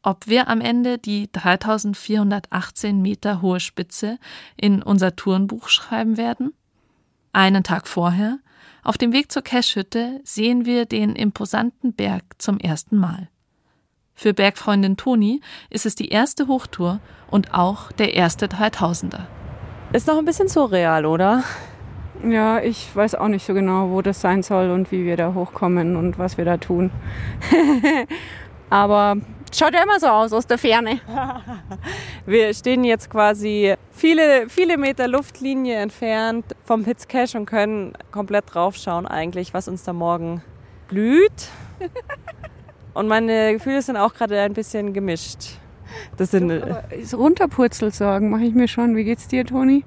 [0.02, 4.18] ob wir am Ende die 3418 Meter hohe Spitze
[4.56, 6.52] in unser Tourenbuch schreiben werden?
[7.32, 8.38] Einen Tag vorher,
[8.82, 13.28] auf dem Weg zur Cashhütte, sehen wir den imposanten Berg zum ersten Mal.
[14.14, 19.26] Für Bergfreundin Toni ist es die erste Hochtour und auch der erste 3000er.
[19.92, 21.44] Ist noch ein bisschen surreal, oder?
[22.24, 25.34] Ja, ich weiß auch nicht so genau, wo das sein soll und wie wir da
[25.34, 26.90] hochkommen und was wir da tun.
[28.70, 29.16] Aber
[29.54, 31.00] schaut ja immer so aus aus der Ferne.
[32.26, 39.06] Wir stehen jetzt quasi viele, viele Meter Luftlinie entfernt vom Hitzcache und können komplett draufschauen
[39.06, 40.42] eigentlich, was uns da morgen
[40.88, 41.48] blüht.
[42.94, 45.58] Und meine Gefühle sind auch gerade ein bisschen gemischt.
[46.16, 46.50] Das sind
[47.12, 48.96] runterpurzelt Sorgen mache ich mir schon.
[48.96, 49.84] Wie geht's dir, Toni?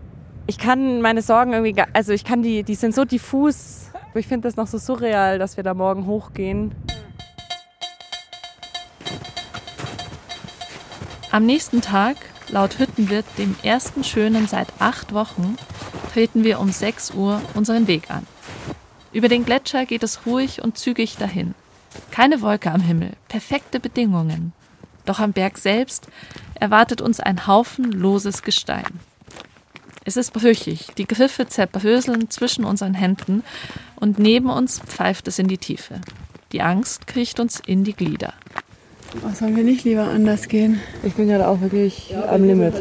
[0.48, 3.92] Ich kann meine Sorgen irgendwie, also ich kann die, die sind so diffus.
[4.14, 6.74] Ich finde das noch so surreal, dass wir da morgen hochgehen.
[11.36, 12.16] Am nächsten Tag,
[12.48, 15.58] laut Hüttenwirt, dem ersten schönen seit acht Wochen,
[16.14, 18.26] treten wir um 6 Uhr unseren Weg an.
[19.12, 21.54] Über den Gletscher geht es ruhig und zügig dahin.
[22.10, 24.54] Keine Wolke am Himmel, perfekte Bedingungen.
[25.04, 26.08] Doch am Berg selbst
[26.54, 29.02] erwartet uns ein Haufen loses Gestein.
[30.06, 33.44] Es ist brüchig, die Griffe zerbröseln zwischen unseren Händen
[33.98, 36.00] und neben uns pfeift es in die Tiefe.
[36.54, 38.34] Die Angst kriecht uns in die Glieder.
[39.24, 40.80] Oh, sollen wir nicht lieber anders gehen?
[41.04, 42.74] Ich bin gerade auch wirklich ja, am Limit.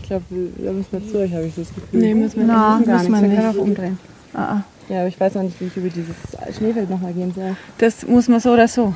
[0.00, 0.24] Ich glaube,
[0.58, 2.00] da müssen wir zu euch, habe ich das Gefühl.
[2.00, 3.22] Nee, müssen wir, no, müssen gar müssen nicht.
[3.22, 3.98] Wir können auch umdrehen.
[4.32, 4.64] Ah, ah.
[4.88, 6.16] Ja, aber ich weiß noch nicht, wie ich über dieses
[6.56, 7.56] Schneefeld nochmal gehen soll.
[7.78, 8.94] Das muss man so oder so.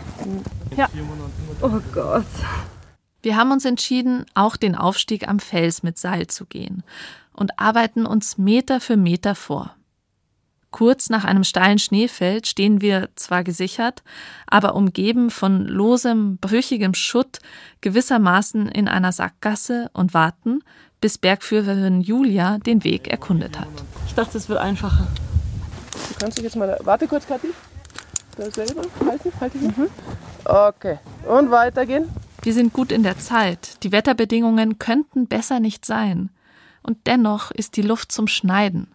[0.76, 0.88] Ja.
[1.62, 2.26] Oh Gott.
[3.22, 6.82] Wir haben uns entschieden, auch den Aufstieg am Fels mit Seil zu gehen
[7.32, 9.74] und arbeiten uns Meter für Meter vor.
[10.70, 14.02] Kurz nach einem steilen Schneefeld stehen wir zwar gesichert,
[14.46, 17.38] aber umgeben von losem, brüchigem Schutt
[17.80, 20.62] gewissermaßen in einer Sackgasse und warten,
[21.00, 23.68] bis Bergführerin Julia den Weg erkundet hat.
[24.06, 25.06] Ich dachte, es wird einfacher.
[26.08, 26.68] Du kannst dich jetzt mal.
[26.68, 27.48] Da, warte kurz, Kathi.
[28.36, 28.82] Da selber.
[29.06, 29.66] Halten, halten.
[29.66, 29.88] Mhm.
[30.44, 30.98] Okay.
[31.26, 32.08] Und weitergehen.
[32.42, 33.82] Wir sind gut in der Zeit.
[33.84, 36.30] Die Wetterbedingungen könnten besser nicht sein.
[36.82, 38.88] Und dennoch ist die Luft zum Schneiden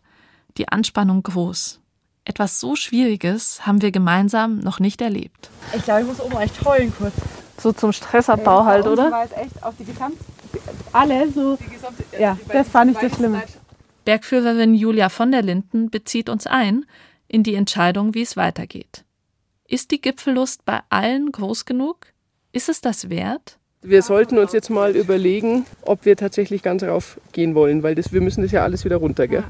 [0.57, 1.79] die Anspannung groß.
[2.25, 5.49] Etwas so Schwieriges haben wir gemeinsam noch nicht erlebt.
[5.75, 7.13] Ich glaube, ich muss oben echt heulen kurz.
[7.57, 9.11] So zum Stressabbau ja, halt, oder?
[9.11, 10.17] War es echt auf die Gesamt
[10.91, 11.57] alle so.
[11.57, 13.41] Gesamte, ja, das fand ich das Schlimme.
[14.05, 16.85] Bergführerin Julia von der Linden bezieht uns ein
[17.27, 19.03] in die Entscheidung, wie es weitergeht.
[19.67, 22.07] Ist die Gipfellust bei allen groß genug?
[22.51, 23.57] Ist es das wert?
[23.81, 28.13] Wir sollten uns jetzt mal überlegen, ob wir tatsächlich ganz rauf gehen wollen, weil das,
[28.13, 29.43] wir müssen das ja alles wieder runter, gell?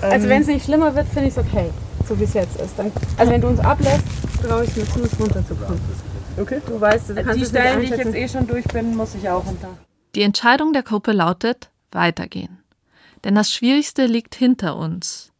[0.00, 1.70] Also wenn es nicht schlimmer wird, finde ich es okay,
[2.06, 2.78] so wie es jetzt ist.
[2.78, 4.04] Dann, also wenn du uns ablässt,
[4.42, 5.80] traue ich mir zu, es runterzukommen.
[6.38, 6.60] Okay.
[6.66, 9.28] Du weißt, du kannst die Stellen, die ich jetzt eh schon durch bin, muss ich
[9.28, 9.70] auch runter.
[10.14, 12.58] Die Entscheidung der Gruppe lautet, weitergehen.
[13.24, 15.32] Denn das Schwierigste liegt hinter uns.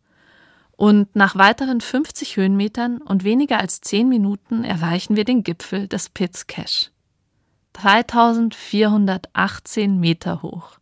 [0.76, 6.10] Und nach weiteren 50 Höhenmetern und weniger als 10 Minuten erreichen wir den Gipfel des
[6.10, 6.90] Pitts Cache.
[7.74, 10.78] 3418 Meter hoch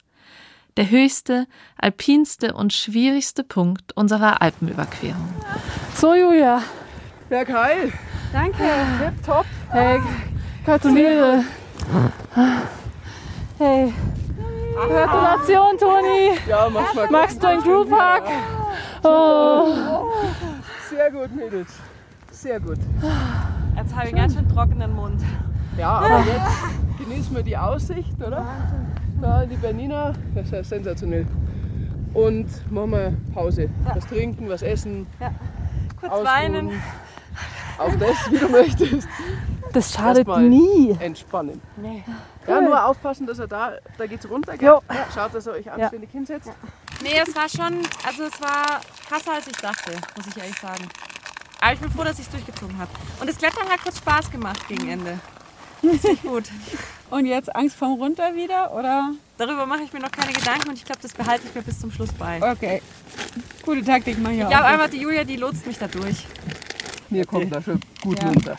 [0.77, 1.47] der höchste,
[1.79, 5.29] alpinste und schwierigste Punkt unserer Alpenüberquerung.
[5.95, 6.63] So, Julia.
[7.29, 7.93] Berg heil.
[8.33, 8.65] Danke.
[8.99, 9.47] Tip top.
[9.71, 10.01] Hey,
[10.65, 11.45] gratuliere.
[13.59, 13.93] Hey.
[14.75, 16.33] Gratulation, Toni.
[16.49, 17.09] Ja, mach's mal.
[17.09, 18.25] Magst du einen Crewpark?
[19.05, 20.11] Oh.
[20.91, 21.73] Sehr gut, Mädels.
[22.33, 22.79] Sehr gut.
[23.77, 25.23] Jetzt habe ich ganz schön trockenen Mund.
[25.79, 28.39] Ja, aber jetzt genießen wir die Aussicht, oder?
[28.39, 30.13] Wahnsinn da die Bernina.
[30.35, 31.27] Das ist ja sensationell.
[32.13, 33.71] Und machen wir Pause.
[33.87, 33.97] Ja.
[33.97, 35.07] Was trinken, was essen.
[35.19, 35.33] Ja.
[35.99, 36.27] Kurz ausruhen.
[36.27, 36.83] weinen.
[37.79, 39.09] Auch das, wie du möchtest.
[39.73, 40.97] Das schadet nie.
[41.01, 41.61] Entspannen.
[41.77, 42.05] Nee.
[42.47, 44.55] Ja, nur aufpassen, dass er da, da geht's runter.
[44.61, 44.81] Ja.
[45.13, 46.19] Schaut, dass er euch anständig ja.
[46.19, 46.47] hinsetzt.
[46.47, 46.55] Ja.
[47.03, 50.85] Nee, es war schon, also es war krasser als ich dachte, muss ich ehrlich sagen.
[51.61, 52.91] Aber ich bin froh, dass ich es durchgezogen habe.
[53.21, 55.19] Und das Klettern hat kurz Spaß gemacht gegen Ende.
[55.83, 56.45] Richtig gut.
[57.15, 59.13] Und jetzt Angst vom Runter wieder, oder?
[59.39, 61.79] Darüber mache ich mir noch keine Gedanken und ich glaube, das behalte ich mir bis
[61.79, 62.43] zum Schluss bei.
[62.43, 62.83] Okay.
[63.65, 64.43] Gute Taktik, mal hier.
[64.43, 66.27] Ich glaube einfach, die Julia, die lotst mich da durch.
[67.11, 68.31] Wir kommen da schon gut ja.
[68.31, 68.59] runter.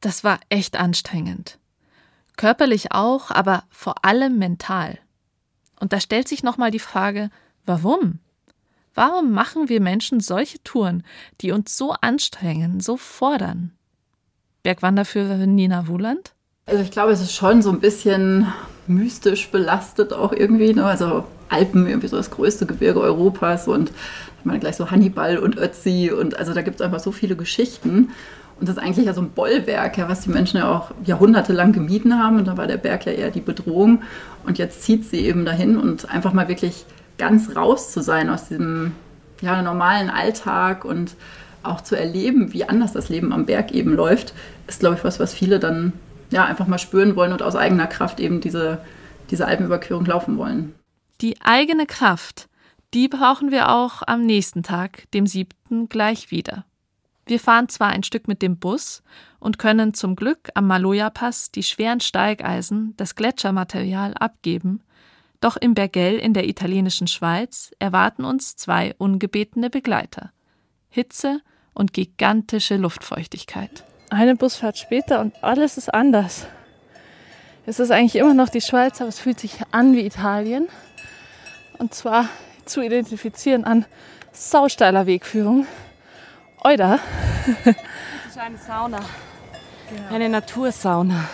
[0.00, 1.58] Das war echt anstrengend.
[2.36, 5.00] Körperlich auch, aber vor allem mental.
[5.80, 7.30] Und da stellt sich nochmal die Frage,
[7.66, 8.20] warum?
[8.94, 11.02] Warum machen wir Menschen solche Touren,
[11.40, 13.72] die uns so anstrengen, so fordern?
[14.62, 16.32] Bergwanderführerin Nina Wuland?
[16.68, 18.46] Also ich glaube, es ist schon so ein bisschen
[18.86, 20.74] mystisch belastet auch irgendwie.
[20.74, 20.84] Ne?
[20.84, 25.56] Also Alpen, irgendwie so das größte Gebirge Europas und ich meine gleich so Hannibal und
[25.56, 28.10] Ötzi und also da gibt es einfach so viele Geschichten.
[28.60, 31.72] Und das ist eigentlich ja so ein Bollwerk, ja, was die Menschen ja auch jahrhundertelang
[31.72, 32.38] gemieden haben.
[32.38, 34.02] Und da war der Berg ja eher die Bedrohung.
[34.44, 36.84] Und jetzt zieht sie eben dahin und einfach mal wirklich
[37.16, 38.92] ganz raus zu sein aus diesem
[39.40, 41.14] ja, normalen Alltag und
[41.62, 44.34] auch zu erleben, wie anders das Leben am Berg eben läuft,
[44.66, 45.92] ist, glaube ich, was, was viele dann
[46.30, 48.80] ja, einfach mal spüren wollen und aus eigener Kraft eben diese,
[49.30, 50.74] diese Alpenüberquerung laufen wollen.
[51.20, 52.48] Die eigene Kraft,
[52.94, 56.64] die brauchen wir auch am nächsten Tag, dem siebten, gleich wieder.
[57.26, 59.02] Wir fahren zwar ein Stück mit dem Bus
[59.38, 64.82] und können zum Glück am Maloja-Pass die schweren Steigeisen, das Gletschermaterial abgeben,
[65.40, 70.32] doch im Bergell in der italienischen Schweiz erwarten uns zwei ungebetene Begleiter.
[70.88, 71.40] Hitze
[71.74, 76.46] und gigantische Luftfeuchtigkeit eine Busfahrt später und alles ist anders.
[77.66, 80.68] Es ist eigentlich immer noch die Schweiz, aber es fühlt sich an wie Italien.
[81.78, 82.28] Und zwar
[82.64, 83.84] zu identifizieren an
[84.32, 85.66] sausteiler Wegführung.
[86.64, 86.98] Oida.
[87.64, 87.76] Das
[88.30, 89.00] ist eine Sauna.
[89.90, 90.14] Genau.
[90.14, 91.28] Eine Natursauna.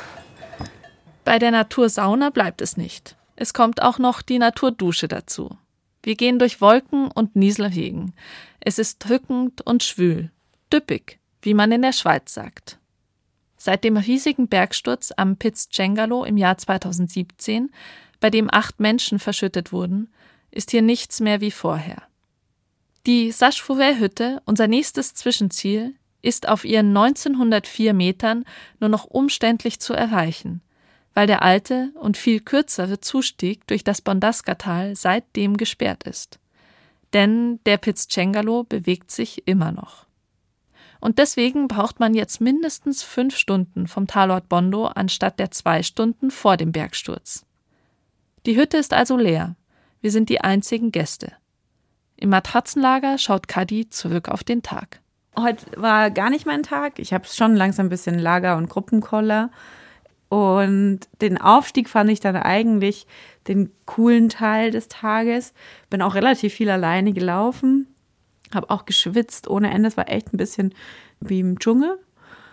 [1.25, 3.17] Bei der Natursauna bleibt es nicht.
[3.37, 5.57] Es kommt auch noch die Naturdusche dazu.
[6.03, 8.13] Wir gehen durch Wolken und Nieselregen.
[8.61, 10.31] Es ist drückend und schwül,
[10.73, 12.79] düppig, wie man in der Schweiz sagt.
[13.57, 17.71] Seit dem riesigen Bergsturz am Piz Cengalo im Jahr 2017,
[18.21, 20.13] bei dem acht Menschen verschüttet wurden,
[20.51, 22.03] ist hier nichts mehr wie vorher.
[23.07, 28.45] Die Sache-Fouvet-Hütte, unser nächstes Zwischenziel, ist auf ihren 1904 Metern
[28.81, 30.63] nur noch umständlich zu erreichen,
[31.13, 36.39] weil der alte und viel kürzere Zustieg durch das Bondaska-Tal seitdem gesperrt ist.
[37.13, 40.04] Denn der Pizzcengalo bewegt sich immer noch.
[41.05, 46.31] Und deswegen braucht man jetzt mindestens fünf Stunden vom Talort Bondo anstatt der zwei Stunden
[46.31, 47.45] vor dem Bergsturz.
[48.47, 49.55] Die Hütte ist also leer.
[50.01, 51.33] Wir sind die einzigen Gäste.
[52.17, 55.03] Im Matratzenlager schaut Kadi zurück auf den Tag.
[55.39, 56.99] Heute war gar nicht mein Tag.
[56.99, 59.51] Ich habe schon langsam ein bisschen Lager- und Gruppenkoller.
[60.31, 63.07] Und den Aufstieg fand ich dann eigentlich
[63.47, 65.53] den coolen Teil des Tages.
[65.91, 67.94] Bin auch relativ viel alleine gelaufen,
[68.55, 69.89] habe auch geschwitzt ohne Ende.
[69.89, 70.75] Es war echt ein bisschen
[71.21, 71.99] wie im Dschungel.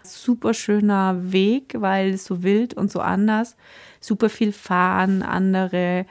[0.03, 3.55] Super schöner Weg, weil so wild und so anders.
[3.99, 6.05] Super viel fahren, andere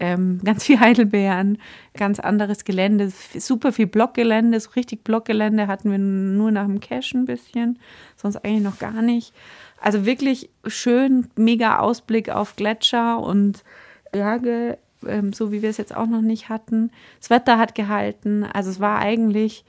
[0.00, 1.58] ähm, ganz viel Heidelbeeren,
[1.94, 7.16] ganz anderes Gelände, super viel Blockgelände, so richtig Blockgelände hatten wir nur nach dem Cache
[7.16, 7.78] ein bisschen,
[8.16, 9.32] sonst eigentlich noch gar nicht.
[9.80, 13.64] Also wirklich schön, mega Ausblick auf Gletscher und
[14.12, 16.90] Berge, ähm, so wie wir es jetzt auch noch nicht hatten.
[17.20, 19.64] Das Wetter hat gehalten, also es war eigentlich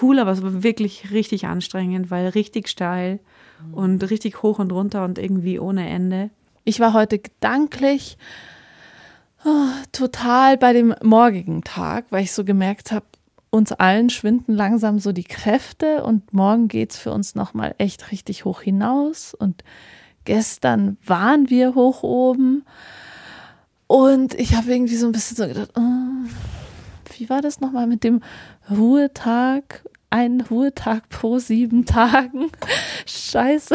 [0.00, 3.18] cool, aber es war wirklich richtig anstrengend, weil richtig steil
[3.72, 6.30] und richtig hoch und runter und irgendwie ohne Ende.
[6.64, 8.16] Ich war heute gedanklich
[9.44, 13.06] oh, total bei dem morgigen Tag, weil ich so gemerkt habe,
[13.50, 18.12] uns allen schwinden langsam so die Kräfte und morgen geht es für uns nochmal echt
[18.12, 19.34] richtig hoch hinaus.
[19.34, 19.64] Und
[20.24, 22.64] gestern waren wir hoch oben
[23.90, 26.28] und ich habe irgendwie so ein bisschen so gedacht, oh,
[27.18, 28.22] wie war das nochmal mit dem
[28.70, 29.82] Ruhetag?
[30.10, 32.52] Ein Ruhetag pro sieben Tagen.
[33.06, 33.74] Scheiße.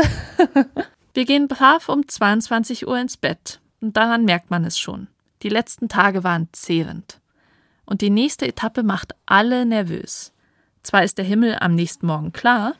[1.13, 5.07] Wir gehen brav um 22 Uhr ins Bett und daran merkt man es schon.
[5.43, 7.19] Die letzten Tage waren zehrend.
[7.85, 10.31] Und die nächste Etappe macht alle nervös.
[10.81, 12.75] Zwar ist der Himmel am nächsten Morgen klar,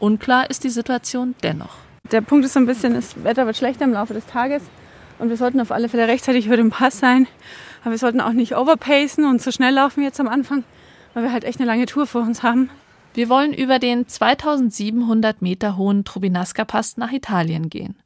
[0.00, 1.76] unklar ist die Situation dennoch.
[2.10, 4.64] Der Punkt ist so ein bisschen, das Wetter wird schlechter im Laufe des Tages
[5.24, 7.26] und wir sollten auf alle Fälle rechtzeitig über den Pass sein.
[7.80, 10.64] Aber wir sollten auch nicht overpacen und so schnell laufen jetzt am Anfang,
[11.14, 12.68] weil wir halt echt eine lange Tour vor uns haben.
[13.14, 17.96] Wir wollen über den 2700 Meter hohen Trubinaska-Pass nach Italien gehen.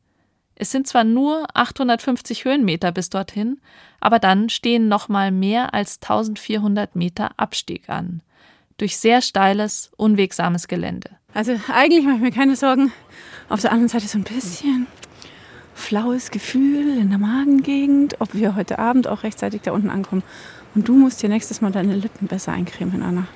[0.54, 3.58] Es sind zwar nur 850 Höhenmeter bis dorthin,
[3.98, 8.22] aber dann stehen noch mal mehr als 1400 Meter Abstieg an.
[8.76, 11.10] Durch sehr steiles, unwegsames Gelände.
[11.34, 12.92] Also eigentlich mache ich mir keine Sorgen.
[13.48, 14.86] Auf der anderen Seite so ein bisschen
[15.78, 20.22] flaues Gefühl in der Magengegend, ob wir heute Abend auch rechtzeitig da unten ankommen.
[20.74, 23.22] Und du musst dir nächstes Mal deine Lippen besser eincremen, Anna.
[23.22, 23.26] Mhm.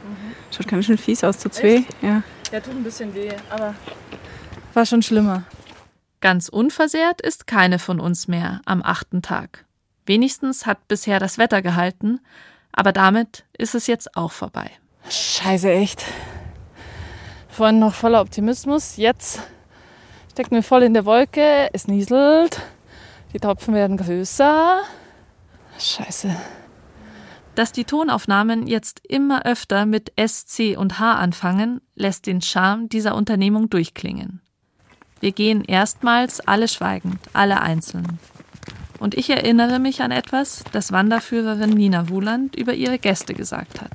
[0.51, 1.83] Schaut ganz schön fies aus, tut's weh.
[2.03, 2.23] Ja.
[2.53, 3.75] ja, tut ein bisschen weh, aber
[4.75, 5.45] war schon schlimmer.
[6.21, 9.65] Ganz unversehrt ist keine von uns mehr am achten Tag.
[10.07, 12.21] Wenigstens hat bisher das Wetter gehalten,
[12.73, 14.71] aber damit ist es jetzt auch vorbei.
[15.09, 16.05] Scheiße, echt.
[17.49, 19.41] Vorhin noch voller Optimismus, jetzt
[20.33, 22.63] stecken wir voll in der Wolke, es nieselt,
[23.35, 24.81] die Tropfen werden größer.
[25.79, 26.35] Scheiße.
[27.55, 32.89] Dass die Tonaufnahmen jetzt immer öfter mit S, C und H anfangen, lässt den Charme
[32.89, 34.41] dieser Unternehmung durchklingen.
[35.21, 38.19] Wir gehen erstmals alle schweigend, alle einzeln.
[38.99, 43.93] Und ich erinnere mich an etwas, das Wanderführerin Nina Wuland über ihre Gäste gesagt hat.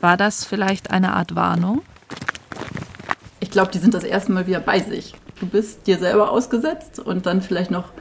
[0.00, 1.82] War das vielleicht eine Art Warnung?
[3.38, 5.14] Ich glaube, die sind das erste Mal wieder bei sich.
[5.40, 7.92] Du bist dir selber ausgesetzt und dann vielleicht noch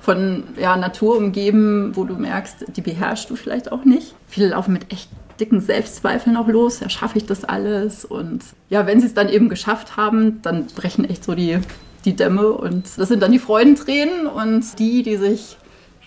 [0.00, 4.14] von ja, Natur umgeben, wo du merkst, die beherrschst du vielleicht auch nicht.
[4.26, 6.80] Viele laufen mit echt dicken Selbstzweifeln auch los.
[6.80, 8.04] Ja, schaffe ich das alles?
[8.04, 11.58] Und ja, wenn sie es dann eben geschafft haben, dann brechen echt so die,
[12.04, 12.48] die Dämme.
[12.48, 14.26] Und das sind dann die Freudentränen.
[14.26, 15.56] Und die, die sich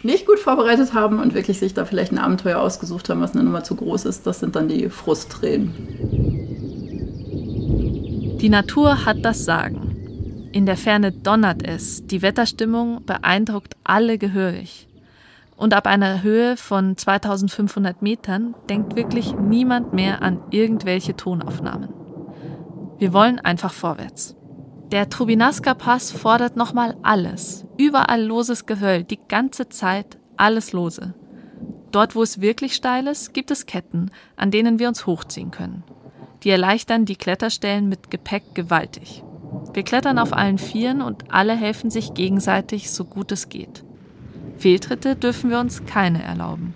[0.03, 3.43] nicht gut vorbereitet haben und wirklich sich da vielleicht ein Abenteuer ausgesucht haben, was eine
[3.43, 5.73] Nummer zu groß ist, das sind dann die Frusttränen.
[8.39, 9.84] Die Natur hat das Sagen.
[10.55, 14.87] In der Ferne donnert es, die Wetterstimmung beeindruckt alle gehörig.
[15.57, 21.89] Und ab einer Höhe von 2500 Metern denkt wirklich niemand mehr an irgendwelche Tonaufnahmen.
[22.97, 24.37] Wir wollen einfach vorwärts.
[24.93, 27.65] Der Trubinaska-Pass fordert nochmal alles.
[27.77, 31.15] Überall loses Gehöll, die ganze Zeit alles lose.
[31.91, 35.83] Dort, wo es wirklich steil ist, gibt es Ketten, an denen wir uns hochziehen können.
[36.43, 39.24] Die erleichtern die Kletterstellen mit Gepäck gewaltig.
[39.73, 43.83] Wir klettern auf allen Vieren und alle helfen sich gegenseitig, so gut es geht.
[44.57, 46.73] Fehltritte dürfen wir uns keine erlauben.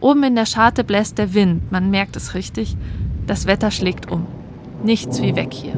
[0.00, 2.76] Oben in der Scharte bläst der Wind, man merkt es richtig.
[3.26, 4.26] Das Wetter schlägt um.
[4.82, 5.76] Nichts wie weg hier.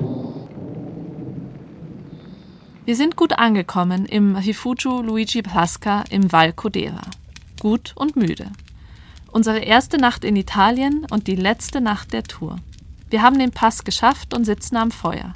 [2.84, 7.02] Wir sind gut angekommen im Rifugio Luigi Pasca im Val Codera.
[7.60, 8.46] Gut und müde.
[9.32, 12.56] Unsere erste Nacht in Italien und die letzte Nacht der Tour.
[13.08, 15.34] Wir haben den Pass geschafft und sitzen am Feuer.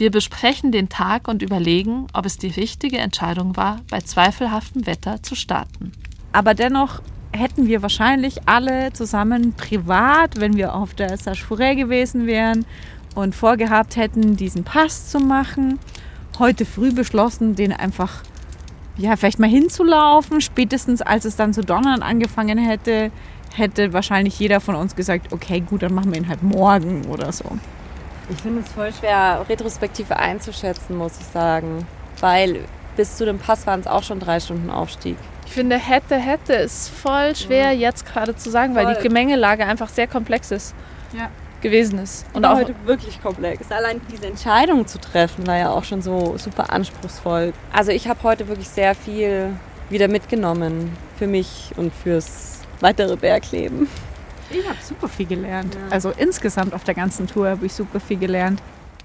[0.00, 5.22] Wir besprechen den Tag und überlegen, ob es die richtige Entscheidung war, bei zweifelhaftem Wetter
[5.22, 5.92] zu starten.
[6.32, 12.26] Aber dennoch hätten wir wahrscheinlich alle zusammen privat, wenn wir auf der Sage Forêt gewesen
[12.26, 12.64] wären
[13.14, 15.78] und vorgehabt hätten, diesen Pass zu machen,
[16.38, 18.22] heute früh beschlossen, den einfach
[18.96, 20.40] ja, vielleicht mal hinzulaufen.
[20.40, 23.12] Spätestens als es dann zu donnern angefangen hätte,
[23.54, 27.32] hätte wahrscheinlich jeder von uns gesagt, okay, gut, dann machen wir ihn halt morgen oder
[27.32, 27.44] so.
[28.30, 31.86] Ich finde es voll schwer, retrospektiv einzuschätzen, muss ich sagen.
[32.20, 32.64] Weil
[32.96, 35.16] bis zu dem Pass waren es auch schon drei Stunden Aufstieg.
[35.46, 37.88] Ich finde, hätte, hätte ist voll schwer ja.
[37.88, 38.84] jetzt gerade zu sagen, voll.
[38.84, 40.74] weil die Gemengelage einfach sehr komplex ist.
[41.16, 41.28] Ja.
[41.60, 42.24] Gewesen ist.
[42.32, 43.70] Und auch heute wirklich komplex.
[43.70, 47.52] Allein diese Entscheidung zu treffen war ja auch schon so super anspruchsvoll.
[47.72, 49.50] Also ich habe heute wirklich sehr viel
[49.90, 53.88] wieder mitgenommen für mich und fürs weitere Bergleben.
[54.52, 55.74] Ich habe super viel gelernt.
[55.74, 55.88] Ja.
[55.90, 58.60] Also insgesamt auf der ganzen Tour habe ich super viel gelernt.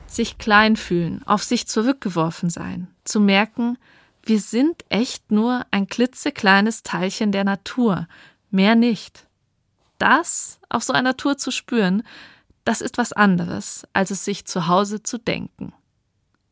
[0.08, 3.78] Sich klein fühlen, auf sich zurückgeworfen sein, zu merken,
[4.24, 8.08] wir sind echt nur ein klitzekleines Teilchen der Natur,
[8.50, 9.28] mehr nicht.
[10.00, 12.04] Das auf so einer Tour zu spüren,
[12.64, 15.74] das ist was anderes, als es sich zu Hause zu denken.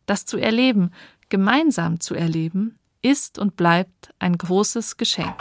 [0.06, 0.92] Das zu erleben,
[1.30, 5.36] gemeinsam zu erleben, ist und bleibt ein großes Geschenk.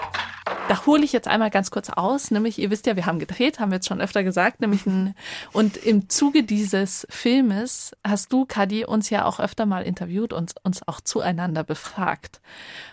[0.69, 3.61] Da hole ich jetzt einmal ganz kurz aus, nämlich, ihr wisst ja, wir haben gedreht,
[3.61, 5.15] haben wir jetzt schon öfter gesagt, nämlich ein,
[5.53, 10.55] und im Zuge dieses Filmes hast du, Kadi, uns ja auch öfter mal interviewt und
[10.63, 12.41] uns auch zueinander befragt.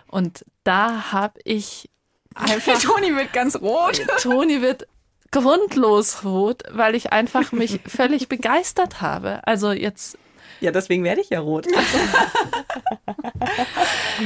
[0.08, 1.90] Und da habe ich
[2.36, 2.80] einfach.
[2.82, 4.02] Toni wird ganz rot.
[4.22, 4.88] Toni wird
[5.32, 9.46] grundlos rot, weil ich einfach mich völlig begeistert habe.
[9.46, 10.18] Also jetzt
[10.60, 11.68] ja, deswegen werde ich ja rot.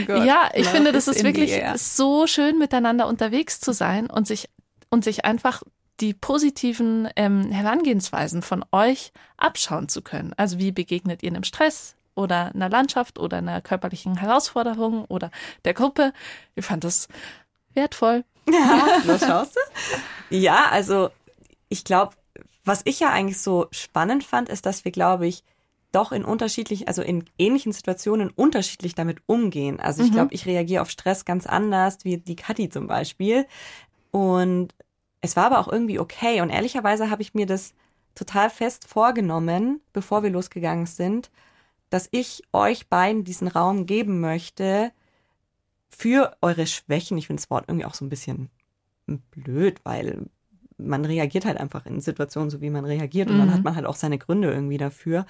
[0.09, 4.49] oh ja, ich finde, das ist wirklich so schön, miteinander unterwegs zu sein und sich,
[4.89, 5.63] und sich einfach
[5.99, 10.33] die positiven ähm, Herangehensweisen von euch abschauen zu können.
[10.37, 15.31] Also wie begegnet ihr einem Stress oder einer Landschaft oder einer körperlichen Herausforderung oder
[15.65, 16.13] der Gruppe?
[16.55, 17.07] Ich fand das
[17.73, 18.23] wertvoll.
[18.49, 19.59] Ja, was schaust du?
[20.35, 21.09] Ja, also
[21.69, 22.13] ich glaube,
[22.65, 25.43] was ich ja eigentlich so spannend fand, ist, dass wir, glaube ich,
[25.93, 29.79] doch in unterschiedlichen, also in ähnlichen Situationen unterschiedlich damit umgehen.
[29.79, 30.15] Also ich mhm.
[30.15, 33.45] glaube, ich reagiere auf Stress ganz anders, wie die Kathi zum Beispiel.
[34.11, 34.73] Und
[35.21, 36.41] es war aber auch irgendwie okay.
[36.41, 37.73] Und ehrlicherweise habe ich mir das
[38.15, 41.31] total fest vorgenommen, bevor wir losgegangen sind,
[41.89, 44.91] dass ich euch beiden diesen Raum geben möchte
[45.89, 47.17] für eure Schwächen.
[47.17, 48.49] Ich finde das Wort irgendwie auch so ein bisschen
[49.31, 50.25] blöd, weil
[50.77, 53.29] man reagiert halt einfach in Situationen so, wie man reagiert.
[53.29, 53.41] Und mhm.
[53.41, 55.25] dann hat man halt auch seine Gründe irgendwie dafür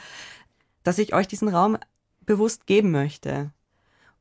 [0.84, 1.78] dass ich euch diesen Raum
[2.22, 3.52] bewusst geben möchte.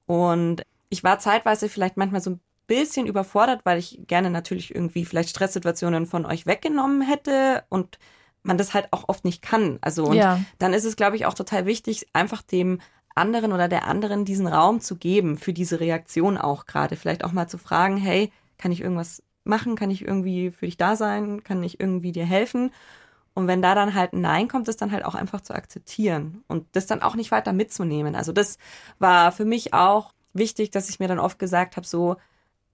[0.07, 5.05] Und ich war zeitweise vielleicht manchmal so ein bisschen überfordert, weil ich gerne natürlich irgendwie
[5.05, 7.99] vielleicht Stresssituationen von euch weggenommen hätte und
[8.43, 9.79] man das halt auch oft nicht kann.
[9.81, 10.41] Also und ja.
[10.59, 12.81] dann ist es, glaube ich, auch total wichtig, einfach dem
[13.15, 16.97] anderen oder der anderen diesen Raum zu geben für diese Reaktion auch gerade.
[16.97, 19.77] Vielleicht auch mal zu fragen, hey, kann ich irgendwas machen?
[19.77, 21.43] Kann ich irgendwie für dich da sein?
[21.45, 22.71] Kann ich irgendwie dir helfen?
[23.35, 26.45] Und wenn da dann halt ein Nein kommt, das dann halt auch einfach zu akzeptieren
[26.49, 28.15] und das dann auch nicht weiter mitzunehmen.
[28.15, 28.59] Also das
[28.99, 32.17] war für mich auch wichtig, dass ich mir dann oft gesagt habe, so,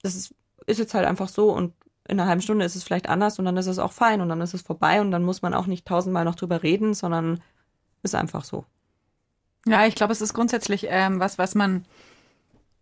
[0.02, 0.34] das ist,
[0.66, 1.74] ist jetzt halt einfach so und
[2.08, 4.28] in einer halben Stunde ist es vielleicht anders und dann ist es auch fein und
[4.28, 7.40] dann ist es vorbei und dann muss man auch nicht tausendmal noch drüber reden, sondern
[8.02, 8.64] ist einfach so.
[9.66, 11.84] Ja, ich glaube, es ist grundsätzlich ähm, was, was man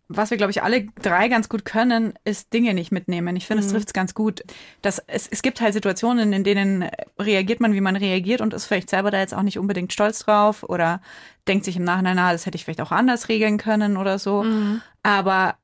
[0.09, 3.35] was wir, glaube ich, alle drei ganz gut können, ist Dinge nicht mitnehmen.
[3.35, 3.73] Ich finde, es mhm.
[3.73, 4.43] trifft es ganz gut.
[4.81, 6.89] Das, es, es gibt halt Situationen, in denen
[7.19, 10.19] reagiert man, wie man reagiert und ist vielleicht selber da jetzt auch nicht unbedingt stolz
[10.19, 11.01] drauf oder
[11.47, 14.43] denkt sich im Nachhinein, na, das hätte ich vielleicht auch anders regeln können oder so.
[14.43, 14.81] Mhm.
[15.03, 15.55] Aber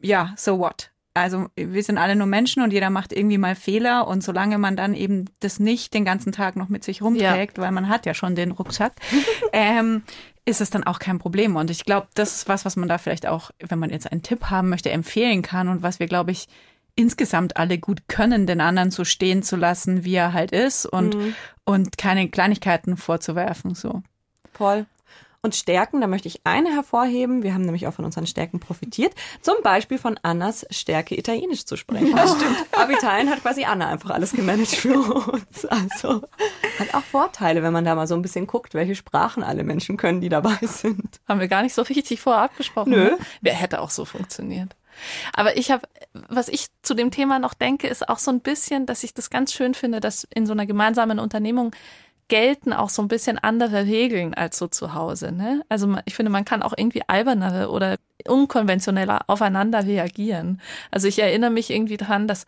[0.00, 0.90] ja, so what?
[1.16, 4.76] Also wir sind alle nur Menschen und jeder macht irgendwie mal Fehler und solange man
[4.76, 7.64] dann eben das nicht den ganzen Tag noch mit sich rumträgt, ja.
[7.64, 8.94] weil man hat ja schon den Rucksack,
[9.52, 10.02] ähm,
[10.44, 11.56] ist es dann auch kein Problem.
[11.56, 14.22] Und ich glaube, das ist was, was man da vielleicht auch, wenn man jetzt einen
[14.22, 16.48] Tipp haben möchte, empfehlen kann und was wir, glaube ich,
[16.96, 21.16] insgesamt alle gut können, den anderen so stehen zu lassen, wie er halt ist und,
[21.16, 21.34] mhm.
[21.64, 24.02] und keine Kleinigkeiten vorzuwerfen, so.
[24.52, 24.86] Voll.
[25.44, 27.42] Und Stärken, da möchte ich eine hervorheben.
[27.42, 29.12] Wir haben nämlich auch von unseren Stärken profitiert.
[29.42, 32.16] Zum Beispiel von Annas Stärke, Italienisch zu sprechen.
[32.16, 32.56] Das stimmt.
[32.72, 35.66] Ab Italien hat quasi Anna einfach alles gemanagt für uns.
[35.66, 36.22] Also
[36.78, 39.98] hat auch Vorteile, wenn man da mal so ein bisschen guckt, welche Sprachen alle Menschen
[39.98, 41.20] können, die dabei sind.
[41.28, 42.92] Haben wir gar nicht so richtig vorher abgesprochen.
[42.92, 43.04] Nö.
[43.04, 43.18] Ne?
[43.42, 44.74] Wer hätte auch so funktioniert.
[45.34, 45.86] Aber ich habe,
[46.28, 49.28] was ich zu dem Thema noch denke, ist auch so ein bisschen, dass ich das
[49.28, 51.74] ganz schön finde, dass in so einer gemeinsamen Unternehmung
[52.28, 55.32] gelten auch so ein bisschen andere Regeln als so zu Hause.
[55.32, 55.64] Ne?
[55.68, 57.96] Also ich finde, man kann auch irgendwie albernere oder
[58.26, 60.60] unkonventioneller aufeinander reagieren.
[60.90, 62.46] Also ich erinnere mich irgendwie dran, dass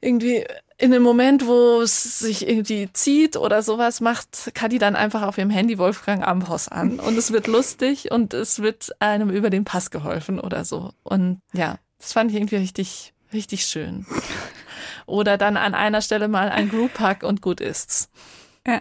[0.00, 0.44] irgendwie
[0.76, 5.38] in einem Moment, wo es sich irgendwie zieht oder sowas, macht Kadi dann einfach auf
[5.38, 9.64] ihrem Handy Wolfgang Ambros an und es wird lustig und es wird einem über den
[9.64, 10.92] Pass geholfen oder so.
[11.04, 14.04] Und ja, das fand ich irgendwie richtig, richtig schön.
[15.06, 18.08] Oder dann an einer Stelle mal ein Group Hug und gut ist's.
[18.66, 18.80] Ja.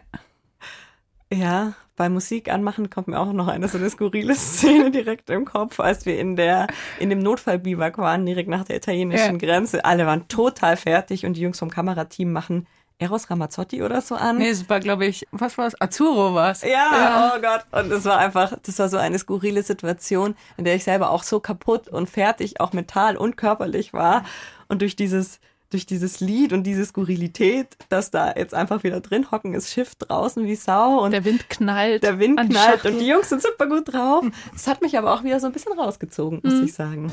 [1.32, 5.46] Ja, bei Musik anmachen kommt mir auch noch eine so eine skurrile Szene direkt im
[5.46, 6.68] Kopf, als wir in der
[7.00, 9.48] in dem Notfallbiwak waren, direkt nach der italienischen ja.
[9.48, 9.84] Grenze.
[9.86, 12.68] Alle waren total fertig und die Jungs vom Kamerateam machen
[13.00, 14.38] Eros Ramazzotti oder so an.
[14.38, 15.80] Nee, es war, glaube ich, was war es?
[15.82, 16.62] Azuro war es.
[16.62, 17.66] Ja, ja, oh Gott.
[17.72, 21.24] Und es war einfach, das war so eine skurrile Situation, in der ich selber auch
[21.24, 24.24] so kaputt und fertig, auch mental und körperlich war.
[24.68, 25.40] Und durch dieses
[25.74, 29.96] durch dieses Lied und diese Skurrilität, dass da jetzt einfach wieder drin hocken ist, Schiff
[29.96, 32.04] draußen wie Sau und der Wind knallt.
[32.04, 34.24] Der Wind knallt und die Jungs sind super gut drauf.
[34.54, 36.66] Das hat mich aber auch wieder so ein bisschen rausgezogen, muss mhm.
[36.66, 37.12] ich sagen.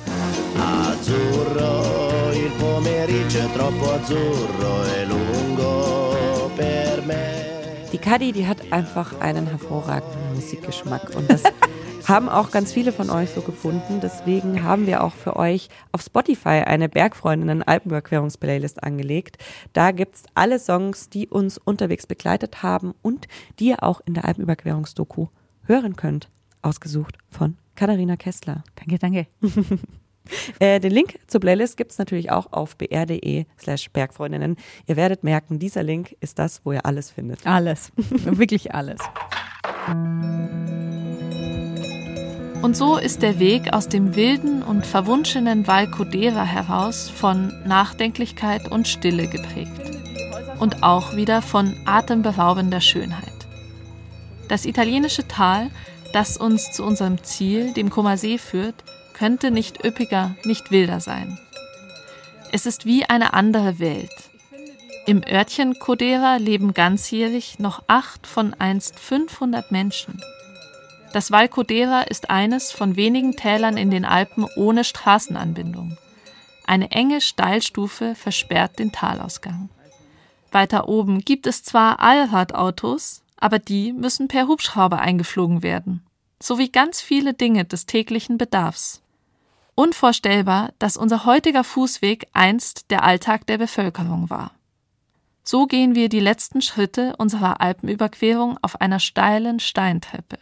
[0.59, 7.41] Azzurro, il pomeriggio è troppo azzurro e lungo per me.
[7.93, 11.43] Die Kadi, die hat einfach einen hervorragenden Musikgeschmack und das
[12.11, 14.01] haben auch ganz viele von euch so gefunden.
[14.03, 19.39] Deswegen haben wir auch für euch auf Spotify eine Bergfreundinnen Alpenüberquerungsplaylist angelegt.
[19.73, 23.29] Da gibt es alle Songs, die uns unterwegs begleitet haben und
[23.61, 25.29] die ihr auch in der Alpenüberquerungsdoku
[25.67, 26.29] hören könnt.
[26.63, 28.65] Ausgesucht von Katharina Kessler.
[28.75, 29.27] Danke, danke.
[30.59, 34.57] äh, den Link zur Playlist gibt es natürlich auch auf br.de slash Bergfreundinnen.
[34.87, 37.47] Ihr werdet merken, dieser Link ist das, wo ihr alles findet.
[37.47, 37.93] Alles.
[37.97, 38.99] Wirklich alles.
[42.63, 48.71] Und so ist der Weg aus dem wilden und verwunschenen Val Codera heraus von Nachdenklichkeit
[48.71, 49.73] und Stille geprägt.
[50.59, 53.33] Und auch wieder von atemberaubender Schönheit.
[54.49, 55.71] Das italienische Tal,
[56.13, 58.75] das uns zu unserem Ziel, dem Comasee, führt,
[59.15, 61.39] könnte nicht üppiger, nicht wilder sein.
[62.53, 64.13] Es ist wie eine andere Welt.
[65.07, 70.21] Im Örtchen Codera leben ganzjährig noch acht von einst 500 Menschen.
[71.13, 75.99] Das Val Codera ist eines von wenigen Tälern in den Alpen ohne Straßenanbindung.
[76.67, 79.71] Eine enge Steilstufe versperrt den Talausgang.
[80.53, 86.05] Weiter oben gibt es zwar Allradautos, aber die müssen per Hubschrauber eingeflogen werden,
[86.41, 89.03] sowie ganz viele Dinge des täglichen Bedarfs.
[89.75, 94.53] Unvorstellbar, dass unser heutiger Fußweg einst der Alltag der Bevölkerung war.
[95.43, 100.39] So gehen wir die letzten Schritte unserer Alpenüberquerung auf einer steilen Steintreppe.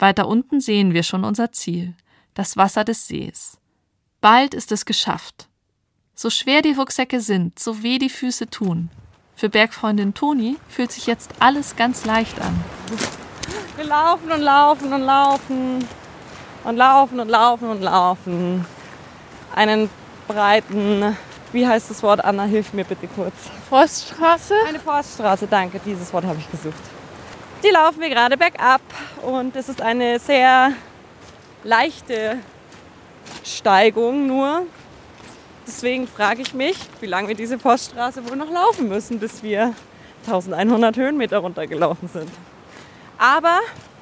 [0.00, 1.94] Weiter unten sehen wir schon unser Ziel,
[2.32, 3.58] das Wasser des Sees.
[4.22, 5.48] Bald ist es geschafft.
[6.14, 8.88] So schwer die Rucksäcke sind, so weh die Füße tun.
[9.36, 12.64] Für Bergfreundin Toni fühlt sich jetzt alles ganz leicht an.
[13.76, 15.88] Wir laufen und laufen und laufen
[16.64, 18.66] und laufen und laufen und laufen.
[19.54, 19.90] Einen
[20.26, 21.14] breiten,
[21.52, 23.34] wie heißt das Wort, Anna, hilf mir bitte kurz.
[23.68, 24.54] Forststraße?
[24.66, 26.99] Eine Forststraße, danke, dieses Wort habe ich gesucht.
[27.62, 28.80] Die laufen wir gerade bergab
[29.22, 30.72] und es ist eine sehr
[31.62, 32.38] leichte
[33.44, 34.62] Steigung nur.
[35.66, 39.74] Deswegen frage ich mich, wie lange wir diese Poststraße wohl noch laufen müssen, bis wir
[40.26, 42.30] 1100 Höhenmeter runtergelaufen sind.
[43.18, 43.58] Aber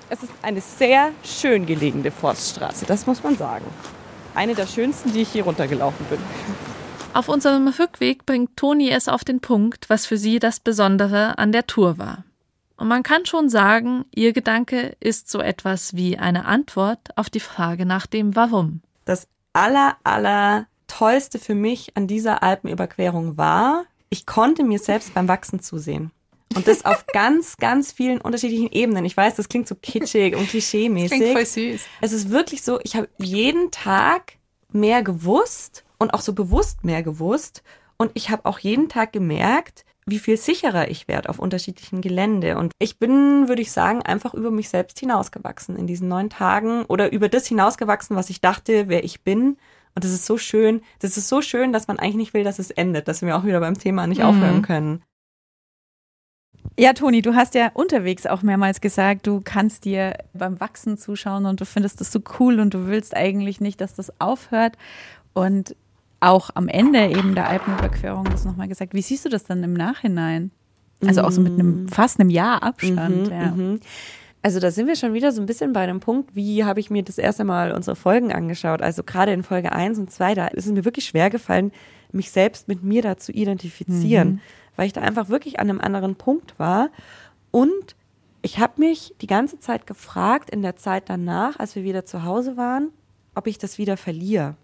[0.08, 3.66] es ist eine sehr schön gelegene Forststraße, das muss man sagen.
[4.36, 6.20] Eine der schönsten, die ich hier runtergelaufen bin.
[7.12, 11.50] Auf unserem Rückweg bringt Toni es auf den Punkt, was für sie das Besondere an
[11.50, 12.22] der Tour war.
[12.78, 17.40] Und man kann schon sagen, ihr Gedanke ist so etwas wie eine Antwort auf die
[17.40, 18.82] Frage nach dem Warum.
[19.04, 25.26] Das aller, aller tollste für mich an dieser Alpenüberquerung war, ich konnte mir selbst beim
[25.26, 26.12] Wachsen zusehen.
[26.54, 29.04] Und das auf ganz, ganz vielen unterschiedlichen Ebenen.
[29.04, 31.10] Ich weiß, das klingt so kitschig und klischeemäßig.
[31.10, 31.80] Das klingt voll süß.
[32.00, 34.34] Es ist wirklich so, ich habe jeden Tag
[34.70, 37.64] mehr gewusst und auch so bewusst mehr gewusst.
[37.96, 42.56] Und ich habe auch jeden Tag gemerkt, wie viel sicherer ich werde auf unterschiedlichen Gelände.
[42.56, 46.84] Und ich bin, würde ich sagen, einfach über mich selbst hinausgewachsen in diesen neun Tagen
[46.84, 49.56] oder über das hinausgewachsen, was ich dachte, wer ich bin.
[49.94, 50.82] Und das ist so schön.
[51.00, 53.44] Das ist so schön, dass man eigentlich nicht will, dass es endet, dass wir auch
[53.44, 54.26] wieder beim Thema nicht mhm.
[54.26, 55.02] aufhören können.
[56.78, 61.46] Ja, Toni, du hast ja unterwegs auch mehrmals gesagt, du kannst dir beim Wachsen zuschauen
[61.46, 64.76] und du findest das so cool und du willst eigentlich nicht, dass das aufhört.
[65.32, 65.74] Und
[66.20, 68.94] auch am Ende eben der Alpenüberquerung das nochmal gesagt.
[68.94, 70.50] Wie siehst du das dann im Nachhinein?
[71.06, 71.88] Also auch so mit einem mm.
[71.88, 73.28] fast einem Jahr Abstand.
[73.28, 73.50] Mhm, ja.
[73.52, 73.80] Mhm.
[74.42, 76.90] Also da sind wir schon wieder so ein bisschen bei einem Punkt, wie habe ich
[76.90, 78.82] mir das erste Mal unsere Folgen angeschaut.
[78.82, 81.72] Also gerade in Folge 1 und 2, da ist es mir wirklich schwer gefallen,
[82.12, 84.40] mich selbst mit mir da zu identifizieren, mhm.
[84.76, 86.90] weil ich da einfach wirklich an einem anderen Punkt war.
[87.50, 87.96] Und
[88.42, 92.24] ich habe mich die ganze Zeit gefragt, in der Zeit danach, als wir wieder zu
[92.24, 92.90] Hause waren,
[93.34, 94.56] ob ich das wieder verliere.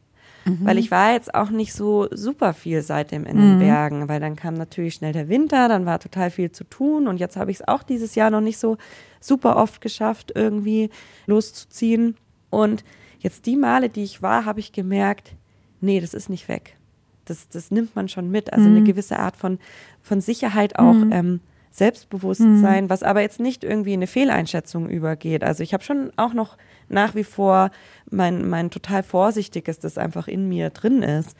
[0.45, 0.61] Mhm.
[0.63, 3.59] weil ich war jetzt auch nicht so super viel seitdem in den mhm.
[3.61, 7.19] Bergen, weil dann kam natürlich schnell der Winter, dann war total viel zu tun und
[7.19, 8.77] jetzt habe ich es auch dieses Jahr noch nicht so
[9.21, 10.91] super oft geschafft, irgendwie
[11.27, 12.17] loszuziehen.
[12.51, 12.85] Und
[13.19, 15.35] jetzt die Male, die ich war, habe ich gemerkt,
[15.81, 16.77] nee, das ist nicht weg.
[17.25, 18.53] Das, das nimmt man schon mit.
[18.53, 18.77] Also mhm.
[18.77, 19.59] eine gewisse Art von,
[20.03, 20.93] von Sicherheit auch.
[20.93, 21.13] Mhm.
[21.13, 21.41] Ähm,
[21.75, 22.91] Selbstbewusstsein, mhm.
[22.91, 25.43] was aber jetzt nicht irgendwie in eine Fehleinschätzung übergeht.
[25.43, 26.57] Also ich habe schon auch noch
[26.89, 27.73] nach wie vor
[28.09, 31.37] mein, mein total vorsichtiges, das einfach in mir drin ist.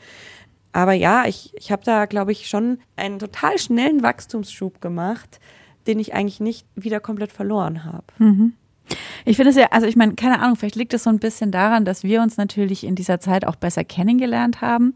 [0.73, 5.39] Aber ja, ich, ich habe da, glaube ich, schon einen total schnellen Wachstumsschub gemacht,
[5.87, 8.03] den ich eigentlich nicht wieder komplett verloren habe.
[8.17, 8.53] Mhm.
[9.23, 11.51] Ich finde es ja, also ich meine, keine Ahnung, vielleicht liegt es so ein bisschen
[11.51, 14.95] daran, dass wir uns natürlich in dieser Zeit auch besser kennengelernt haben.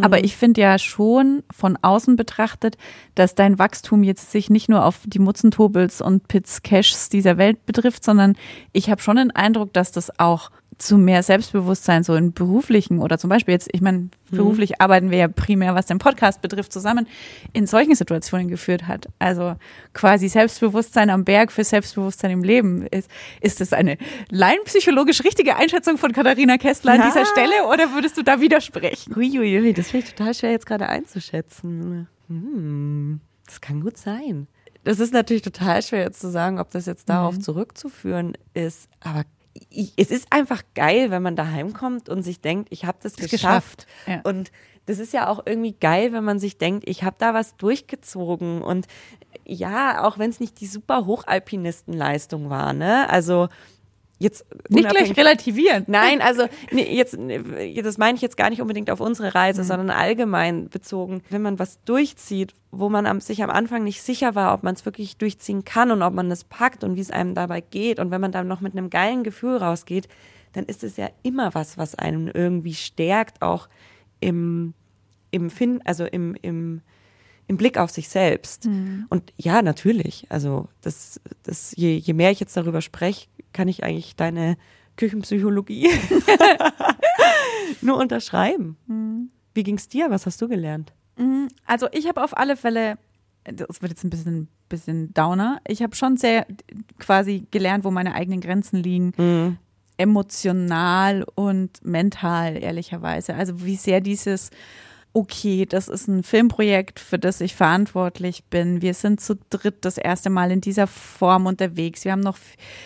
[0.00, 0.24] Aber mhm.
[0.24, 2.76] ich finde ja schon von außen betrachtet,
[3.14, 7.66] dass dein Wachstum jetzt sich nicht nur auf die Mutzentobels und Pits Cashs dieser Welt
[7.66, 8.36] betrifft, sondern
[8.72, 13.18] ich habe schon den Eindruck, dass das auch zu mehr Selbstbewusstsein so in beruflichen oder
[13.18, 14.10] zum Beispiel jetzt, ich meine, mhm.
[14.30, 14.76] beruflich mhm.
[14.78, 17.08] arbeiten wir ja primär, was den Podcast betrifft, zusammen,
[17.52, 19.08] in solchen Situationen geführt hat.
[19.18, 19.56] Also
[19.92, 22.86] quasi Selbstbewusstsein am Berg für Selbstbewusstsein im Leben.
[22.86, 23.10] Ist,
[23.40, 23.98] ist das eine
[24.30, 27.06] laienpsychologisch richtige Einschätzung von Katharina Kessler an ja.
[27.06, 29.14] dieser Stelle oder würdest du da widersprechen?
[29.16, 32.06] Uiuiui, das finde ich total schwer jetzt gerade einzuschätzen.
[32.28, 34.46] Hm, das kann gut sein.
[34.84, 37.40] Das ist natürlich total schwer jetzt zu sagen, ob das jetzt darauf mhm.
[37.42, 38.88] zurückzuführen ist.
[39.00, 39.24] Aber
[39.70, 43.16] ich, es ist einfach geil, wenn man daheim kommt und sich denkt, ich habe das,
[43.16, 43.30] geschafft.
[43.32, 43.86] geschafft.
[44.06, 44.20] Ja.
[44.24, 44.50] Und
[44.86, 48.62] das ist ja auch irgendwie geil, wenn man sich denkt, ich habe da was durchgezogen.
[48.62, 48.86] Und
[49.44, 53.08] ja, auch wenn es nicht die super Hochalpinistenleistung war, ne?
[53.10, 53.48] Also
[54.18, 55.84] jetzt nicht gleich relativieren.
[55.86, 57.16] Nein, also nee, jetzt
[57.82, 59.66] das meine ich jetzt gar nicht unbedingt auf unsere Reise, mhm.
[59.66, 64.34] sondern allgemein bezogen, wenn man was durchzieht, wo man am, sich am Anfang nicht sicher
[64.34, 67.10] war, ob man es wirklich durchziehen kann und ob man es packt und wie es
[67.10, 70.08] einem dabei geht und wenn man dann noch mit einem geilen Gefühl rausgeht,
[70.52, 73.68] dann ist es ja immer was, was einen irgendwie stärkt, auch
[74.20, 74.74] im
[75.30, 76.80] im Fin also im im
[77.48, 78.66] im Blick auf sich selbst.
[78.66, 79.06] Mhm.
[79.08, 80.26] Und ja, natürlich.
[80.28, 84.56] Also das, das, je, je mehr ich jetzt darüber spreche, kann ich eigentlich deine
[84.96, 85.90] Küchenpsychologie
[87.80, 88.76] nur unterschreiben.
[88.86, 89.30] Mhm.
[89.54, 90.10] Wie ging's dir?
[90.10, 90.92] Was hast du gelernt?
[91.16, 91.48] Mhm.
[91.66, 92.98] Also ich habe auf alle Fälle,
[93.44, 96.46] das wird jetzt ein bisschen, bisschen downer, ich habe schon sehr
[96.98, 99.12] quasi gelernt, wo meine eigenen Grenzen liegen.
[99.16, 99.58] Mhm.
[99.96, 103.34] Emotional und mental, ehrlicherweise.
[103.34, 104.50] Also wie sehr dieses
[105.12, 108.82] okay, das ist ein Filmprojekt, für das ich verantwortlich bin.
[108.82, 112.04] Wir sind zu dritt das erste Mal in dieser Form unterwegs.
[112.04, 112.38] Wir haben noch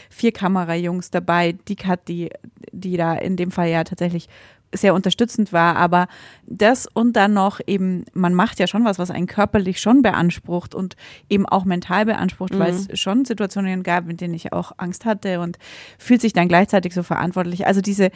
[0.09, 2.31] vier Kamerajungs dabei, die Kat, die,
[2.73, 4.29] die da in dem Fall ja tatsächlich
[4.75, 6.09] sehr unterstützend war, aber
[6.47, 10.75] das und dann noch eben, man macht ja schon was, was einen körperlich schon beansprucht
[10.75, 10.97] und
[11.29, 12.59] eben auch mental beansprucht, mhm.
[12.59, 15.59] weil es schon Situationen gab, in denen ich auch Angst hatte und
[15.99, 17.67] fühlt sich dann gleichzeitig so verantwortlich.
[17.67, 18.11] Also diese,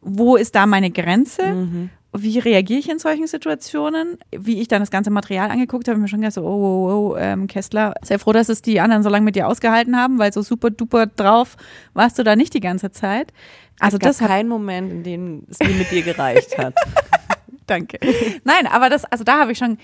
[0.00, 1.46] wo ist da meine Grenze?
[1.54, 4.18] Mhm wie reagiere ich in solchen Situationen?
[4.30, 7.16] Wie ich dann das ganze Material angeguckt habe, mir schon gedacht, so, oh, oh, oh,
[7.16, 10.32] ähm, Kessler, sehr froh, dass es die anderen so lange mit dir ausgehalten haben, weil
[10.32, 11.56] so super duper drauf
[11.92, 13.32] warst du da nicht die ganze Zeit.
[13.80, 16.74] Also es gab das kein Moment, in dem es mir mit dir gereicht hat.
[17.66, 17.98] Danke.
[18.44, 19.78] Nein, aber das, also da habe ich schon,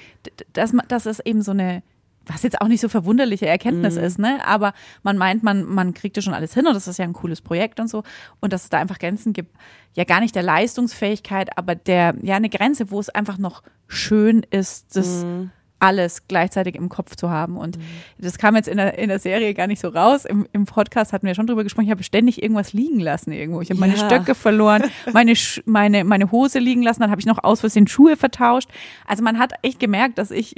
[0.52, 1.82] dass, dass es eben so eine
[2.26, 4.04] was jetzt auch nicht so verwunderliche Erkenntnis mhm.
[4.04, 4.40] ist, ne?
[4.44, 7.12] Aber man meint, man, man kriegt ja schon alles hin und das ist ja ein
[7.12, 8.02] cooles Projekt und so.
[8.40, 9.54] Und dass es da einfach Grenzen gibt,
[9.94, 14.44] ja gar nicht der Leistungsfähigkeit, aber der, ja, eine Grenze, wo es einfach noch schön
[14.50, 15.50] ist, das mhm.
[15.80, 17.56] Alles gleichzeitig im Kopf zu haben.
[17.56, 17.82] Und mhm.
[18.18, 20.24] das kam jetzt in der, in der Serie gar nicht so raus.
[20.24, 23.60] Im, Im Podcast hatten wir schon drüber gesprochen, ich habe ständig irgendwas liegen lassen irgendwo.
[23.60, 23.86] Ich habe ja.
[23.86, 27.88] meine Stöcke verloren, meine, meine, meine Hose liegen lassen, dann habe ich noch aus Versehen
[27.88, 28.70] Schuhe vertauscht.
[29.06, 30.54] Also man hat echt gemerkt, dass ich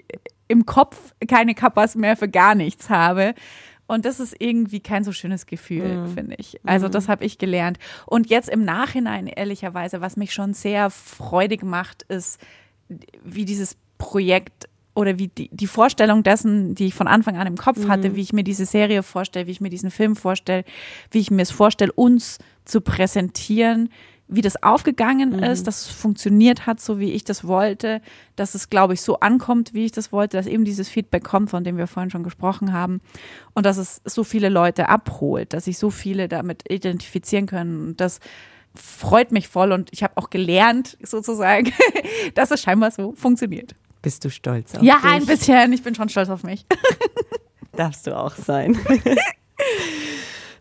[0.49, 3.35] im Kopf keine Kappas mehr für gar nichts habe.
[3.87, 6.15] Und das ist irgendwie kein so schönes Gefühl, mhm.
[6.15, 6.59] finde ich.
[6.65, 7.79] Also das habe ich gelernt.
[8.07, 12.41] Und jetzt im Nachhinein, ehrlicherweise, was mich schon sehr freudig macht, ist,
[13.23, 17.57] wie dieses Projekt oder wie die, die Vorstellung dessen, die ich von Anfang an im
[17.57, 17.89] Kopf mhm.
[17.89, 20.65] hatte, wie ich mir diese Serie vorstelle, wie ich mir diesen Film vorstelle,
[21.11, 23.89] wie ich mir es vorstelle, uns zu präsentieren,
[24.29, 25.43] wie das aufgegangen mhm.
[25.43, 28.01] ist, dass es funktioniert hat, so wie ich das wollte,
[28.37, 31.51] dass es, glaube ich, so ankommt, wie ich das wollte, dass eben dieses Feedback kommt,
[31.51, 33.01] von dem wir vorhin schon gesprochen haben
[33.55, 38.01] und dass es so viele Leute abholt, dass sich so viele damit identifizieren können und
[38.01, 38.21] das
[38.75, 41.73] freut mich voll und ich habe auch gelernt, sozusagen,
[42.35, 43.75] dass es scheinbar so funktioniert.
[44.03, 45.05] Bist du stolz auf Ja, dich?
[45.05, 45.73] ein bisschen.
[45.73, 46.67] Ich bin schon stolz auf mich.
[47.73, 48.79] Darfst du auch sein.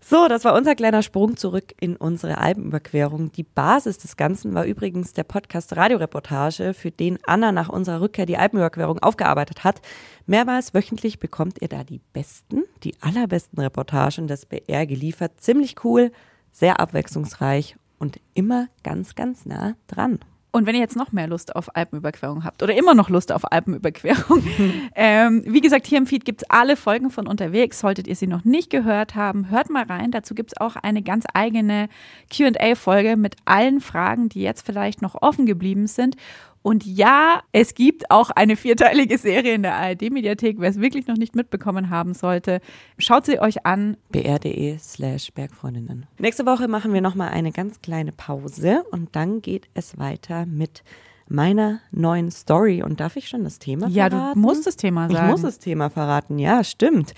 [0.04, 3.32] So, das war unser kleiner Sprung zurück in unsere Alpenüberquerung.
[3.32, 8.26] Die Basis des Ganzen war übrigens der Podcast Radioreportage, für den Anna nach unserer Rückkehr
[8.26, 9.80] die Alpenüberquerung aufgearbeitet hat.
[10.26, 15.40] Mehrmals wöchentlich bekommt ihr da die besten, die allerbesten Reportagen des BR geliefert.
[15.40, 16.12] Ziemlich cool,
[16.52, 20.20] sehr abwechslungsreich und immer ganz, ganz nah dran.
[20.54, 23.50] Und wenn ihr jetzt noch mehr Lust auf Alpenüberquerung habt oder immer noch Lust auf
[23.50, 24.44] Alpenüberquerung,
[24.96, 27.80] ähm, wie gesagt, hier im Feed gibt es alle Folgen von unterwegs.
[27.80, 30.12] Solltet ihr sie noch nicht gehört haben, hört mal rein.
[30.12, 31.88] Dazu gibt es auch eine ganz eigene
[32.30, 36.18] QA-Folge mit allen Fragen, die jetzt vielleicht noch offen geblieben sind.
[36.64, 41.18] Und ja, es gibt auch eine vierteilige Serie in der ARD-Mediathek, wer es wirklich noch
[41.18, 42.62] nicht mitbekommen haben sollte.
[43.00, 43.98] Schaut sie euch an.
[44.12, 46.06] br.de slash Bergfreundinnen.
[46.20, 50.84] Nächste Woche machen wir nochmal eine ganz kleine Pause und dann geht es weiter mit
[51.28, 52.84] meiner neuen Story.
[52.84, 54.34] Und darf ich schon das Thema Ja, verraten?
[54.42, 55.26] du musst das Thema sagen.
[55.26, 57.14] Ich muss das Thema verraten, ja, stimmt.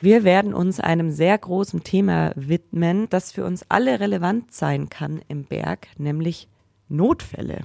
[0.00, 5.20] Wir werden uns einem sehr großen Thema widmen, das für uns alle relevant sein kann
[5.28, 6.48] im Berg, nämlich
[6.88, 7.60] Notfälle.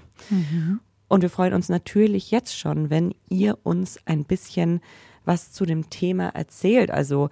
[1.07, 4.81] Und wir freuen uns natürlich jetzt schon, wenn ihr uns ein bisschen
[5.25, 6.91] was zu dem Thema erzählt.
[6.91, 7.29] Also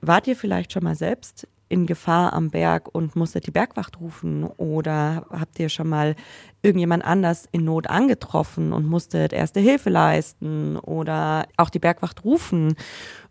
[0.00, 4.44] wart ihr vielleicht schon mal selbst in Gefahr am Berg und musstet die Bergwacht rufen?
[4.44, 6.16] Oder habt ihr schon mal
[6.62, 12.74] irgendjemand anders in Not angetroffen und musstet erste Hilfe leisten oder auch die Bergwacht rufen?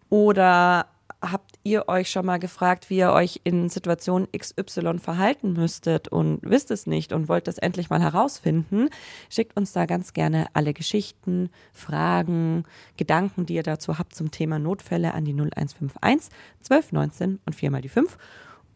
[0.10, 0.88] Oder
[1.22, 6.40] habt ihr euch schon mal gefragt, wie ihr euch in Situation XY verhalten müsstet und
[6.42, 8.90] wisst es nicht und wollt das endlich mal herausfinden?
[9.30, 12.64] Schickt uns da ganz gerne alle Geschichten, Fragen,
[12.98, 17.90] Gedanken, die ihr dazu habt zum Thema Notfälle an die 0151 1219 und viermal die
[17.90, 18.18] 5.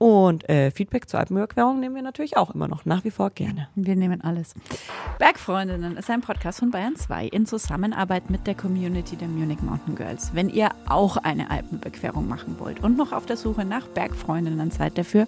[0.04, 3.70] Und äh, Feedback zur Alpenüberquerung nehmen wir natürlich auch immer noch nach wie vor gerne.
[3.74, 4.54] Wir nehmen alles.
[5.18, 9.96] Bergfreundinnen ist ein Podcast von Bayern 2 in Zusammenarbeit mit der Community der Munich Mountain
[9.96, 10.32] Girls.
[10.34, 14.98] Wenn ihr auch eine Alpenüberquerung machen wollt und noch auf der Suche nach Bergfreundinnen seid
[14.98, 15.26] dafür,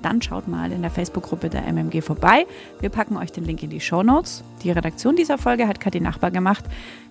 [0.00, 2.46] dann schaut mal in der Facebook-Gruppe der MMG vorbei.
[2.80, 4.42] Wir packen euch den Link in die Show Notes.
[4.62, 6.64] Die Redaktion dieser Folge hat Kathi Nachbar gemacht.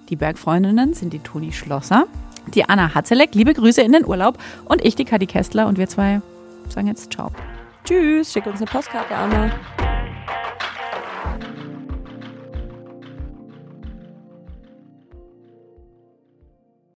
[0.09, 2.07] Die Bergfreundinnen sind die Toni Schlosser,
[2.55, 5.88] die Anna Hatzeleck, liebe Grüße in den Urlaub und ich, die Kathi Kestler und wir
[5.88, 6.24] zwei
[6.72, 7.32] sagen jetzt Ciao.
[7.84, 9.51] Tschüss, schick uns eine Postkarte, an.